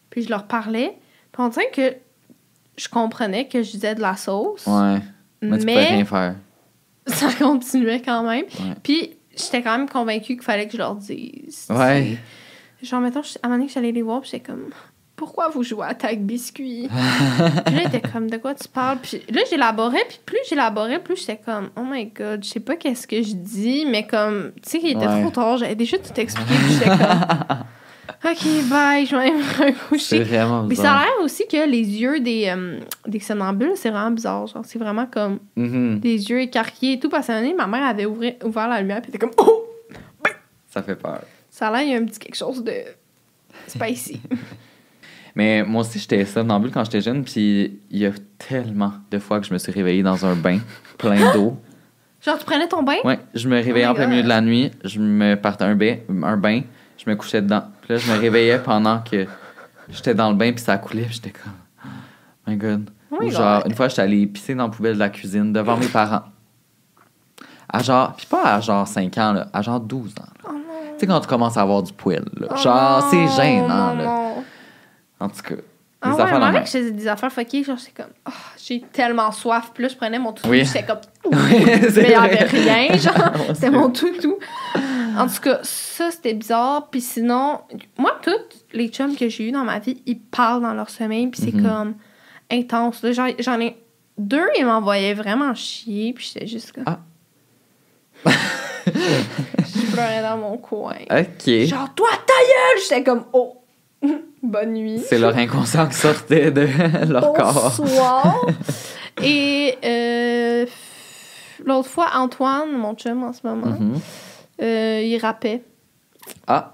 [0.10, 0.98] puis je leur parlais,
[1.32, 1.94] puis on dirait que
[2.78, 5.00] je comprenais que je disais de la sauce, Ouais.
[5.42, 6.36] Mais tu rien faire.
[7.08, 8.46] ça continuait quand même.
[8.46, 8.76] Ouais.
[8.82, 11.66] Puis j'étais quand même convaincue qu'il fallait que je leur dise.
[11.70, 12.18] Ouais.
[12.82, 14.70] Genre, mettons, à un moment donné, j'allais les voir, puis j'étais comme,
[15.20, 16.90] pourquoi vous jouez à tag biscuit?
[17.66, 18.98] puis là, j'étais comme, de quoi tu parles?
[19.04, 22.76] Puis là, j'élaborais, puis plus j'élaborais, plus j'étais comme, oh my god, je sais pas
[22.78, 25.22] qu'est-ce que je dis, mais comme, tu sais, qu'il était Ouais.
[25.22, 27.00] trop tard, j'avais déjà tout expliqué, puis j'étais comme,
[28.32, 30.24] ok, bye, je vais me C'est recoucher.
[30.24, 34.12] vraiment Puis ça a l'air aussi que les yeux des, euh, des somnambules, c'est vraiment
[34.12, 34.48] bizarre.
[34.48, 36.00] Genre, c'est vraiment comme Mhm.
[36.00, 37.10] des yeux écarquillés et tout.
[37.10, 39.26] Parce qu'à un moment donné, ma mère avait ouvert, ouvert la lumière, puis elle était
[39.28, 39.66] comme, oh!
[40.70, 41.22] Ça fait peur.
[41.50, 42.74] Ça a l'air, il y a un petit quelque chose de
[43.68, 44.22] spicy.
[45.36, 49.40] Mais moi aussi, j'étais somnambule quand j'étais jeune, puis il y a tellement de fois
[49.40, 50.60] que je me suis réveillé dans un bain
[50.98, 51.58] plein d'eau.
[52.22, 52.98] Genre, tu prenais ton bain?
[53.06, 54.12] Ouais, je me réveillais Oh en plein God.
[54.12, 56.62] milieu de la nuit, je me partais un bain, un bain,
[56.98, 57.64] je me couchais dedans.
[57.82, 59.26] Puis là, je me réveillais pendant que
[59.90, 61.54] j'étais dans le bain, puis ça coulait, puis j'étais comme,
[61.86, 61.90] oh
[62.50, 62.90] my god.
[63.12, 65.78] Oh Ou genre, une fois, j'étais allé pisser dans la poubelle de la cuisine devant
[65.78, 66.24] mes parents.
[67.72, 70.24] À genre, puis pas à genre 5 ans, là, à genre 12 ans.
[70.48, 70.52] Oh.
[70.94, 72.56] Tu sais, quand tu commences à avoir du poil, là.
[72.58, 74.29] Genre, c'est gênant, là.
[75.20, 75.56] En tout cas,
[76.02, 78.32] Ah ouais, affaires mec, je faisais des affaires fuckées, genre, j'étais comme, Ah,
[78.64, 79.72] j'ai tellement soif.
[79.74, 80.64] Puis là, je prenais mon toutou, Oui.
[80.66, 84.38] j'étais comme, Oui, mais il c'est y avait rien, genre, Moi c'était mon toutou.
[85.18, 86.88] En tout cas, ça, c'était bizarre.
[86.90, 87.60] Puis sinon,
[87.98, 88.32] moi, tous
[88.72, 91.54] les chums que j'ai eu dans ma vie, ils parlent dans leur sommeil, puis c'est
[91.54, 91.64] Mhm.
[91.68, 91.96] comme
[92.52, 93.06] intense.
[93.12, 93.76] J'en ai
[94.18, 96.84] Deux, il m'envoyait vraiment chier, puis j'étais juste comme.
[96.86, 97.00] Ah.
[98.86, 100.96] je pleurais dans mon coin.
[101.10, 101.50] OK.
[101.66, 102.82] Genre, toi, ta gueule!
[102.84, 103.62] J'étais comme, oh,
[104.42, 105.00] bonne nuit.
[105.08, 106.68] C'est leur inconscient qui sortait de
[107.12, 107.74] leur corps.
[107.78, 108.46] Bonsoir.
[109.24, 110.66] Et euh,
[111.66, 114.00] l'autre fois, Antoine, mon chum en ce moment, Mhm.
[114.62, 115.62] euh, il rappait.
[116.48, 116.74] Ah.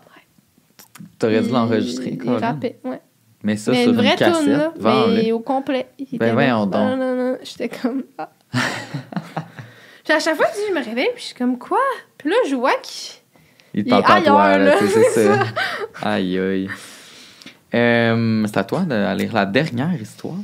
[1.20, 3.02] T'aurais dû l'enregistrer, Il rappait, ouais.
[3.44, 4.48] Mais ça mais sur une vraie cassette.
[4.48, 4.74] là,
[5.10, 5.88] mais au complet.
[6.00, 6.74] Il était Ben voyons donc.
[6.74, 7.38] Non, non, non.
[7.44, 8.04] J'étais comme...
[8.18, 8.30] Ah.
[10.04, 11.80] Puis à chaque fois, je me réveille, puis je suis comme, quoi?
[12.18, 13.16] Puis là, je vois qu'il...
[13.74, 15.44] Il Il parle à toi, là, c'est ça.
[16.04, 16.70] Aïe, aïe.
[17.76, 20.38] Euh, c'est à toi de lire la dernière histoire.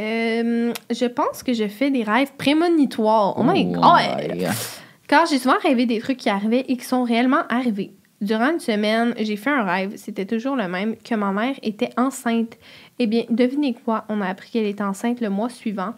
[0.00, 3.34] Euh, je pense que je fais des rêves prémonitoires.
[3.38, 3.84] Oh my god!
[4.30, 4.48] my God.
[5.08, 7.92] Car j'ai souvent rêvé des trucs qui arrivaient et qui sont réellement arrivés.
[8.20, 11.90] Durant une semaine, j'ai fait un rêve, c'était toujours le même, que ma mère était
[11.96, 12.58] enceinte.
[12.98, 14.04] Eh bien, devinez quoi?
[14.08, 15.94] On a appris qu'elle était enceinte le mois suivant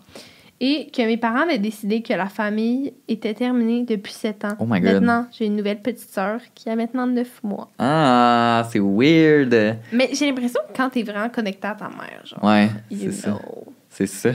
[0.61, 4.56] et que mes parents avaient décidé que la famille était terminée depuis 7 ans.
[4.58, 4.92] Oh my God.
[4.92, 7.70] Maintenant, j'ai une nouvelle petite sœur qui a maintenant 9 mois.
[7.78, 9.78] Ah, c'est weird.
[9.92, 13.38] Mais j'ai l'impression que quand t'es vraiment connecté à ta mère, genre, Ouais, c'est ça.
[13.88, 14.30] C'est ça.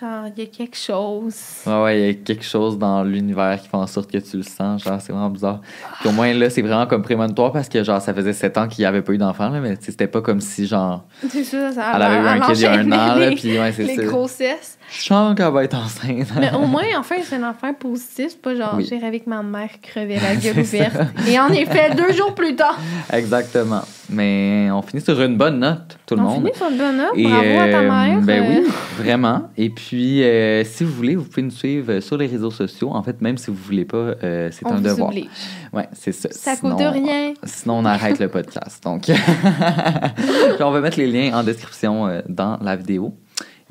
[0.00, 1.34] Genre, il y a quelque chose.
[1.66, 4.38] Ouais, ouais, il y a quelque chose dans l'univers qui fait en sorte que tu
[4.38, 4.82] le sens.
[4.82, 5.60] Genre, c'est vraiment bizarre.
[6.00, 8.68] Puis au moins, là, c'est vraiment comme prémonitoire parce que, genre, ça faisait 7 ans
[8.68, 11.72] qu'il n'y avait pas eu d'enfant, là, mais c'était pas comme si, genre, C'est ça,
[11.72, 13.72] ça elle avait eu un kid il y a un an, là, les- puis ouais,
[13.72, 14.04] c'est les ça.
[14.04, 14.78] grossesses.
[14.94, 16.28] Je sens qu'elle va être enceinte.
[16.38, 18.36] Mais au moins, enfin, c'est un enfant positif.
[18.42, 18.86] Pas genre, Oui.
[18.88, 20.76] j'ai rêvé que ma mère crevait la gueule ça.
[20.76, 20.96] ouverte.
[21.28, 22.78] Et en effet, deux jours plus tard,
[23.12, 23.82] Exactement.
[24.10, 26.42] Mais on finit sur une bonne note, tout le on monde.
[26.44, 27.12] finit sur une bonne note.
[27.16, 28.20] Et, Bravo à ta euh, mère.
[28.20, 29.48] Ben euh, oui, vraiment.
[29.56, 32.90] Et puis, euh, si vous voulez, vous pouvez nous suivre sur les réseaux sociaux.
[32.92, 35.08] En fait, même si vous voulez pas, euh, c'est on un vous devoir.
[35.08, 35.26] oblige.
[35.72, 36.28] Ouais, c'est ça.
[36.32, 37.34] Ça Sinon- coûte rien.
[37.44, 38.82] Sinon, on arrête le podcast.
[38.84, 43.14] Donc, Puis on va mettre les liens en description euh, dans la vidéo.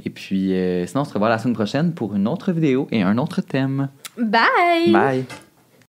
[0.04, 3.04] Et puis, euh, sinon, on se revoit la semaine prochaine pour une autre vidéo et
[3.04, 3.90] un autre thème.
[4.18, 4.92] Bye!
[4.92, 5.26] Bye!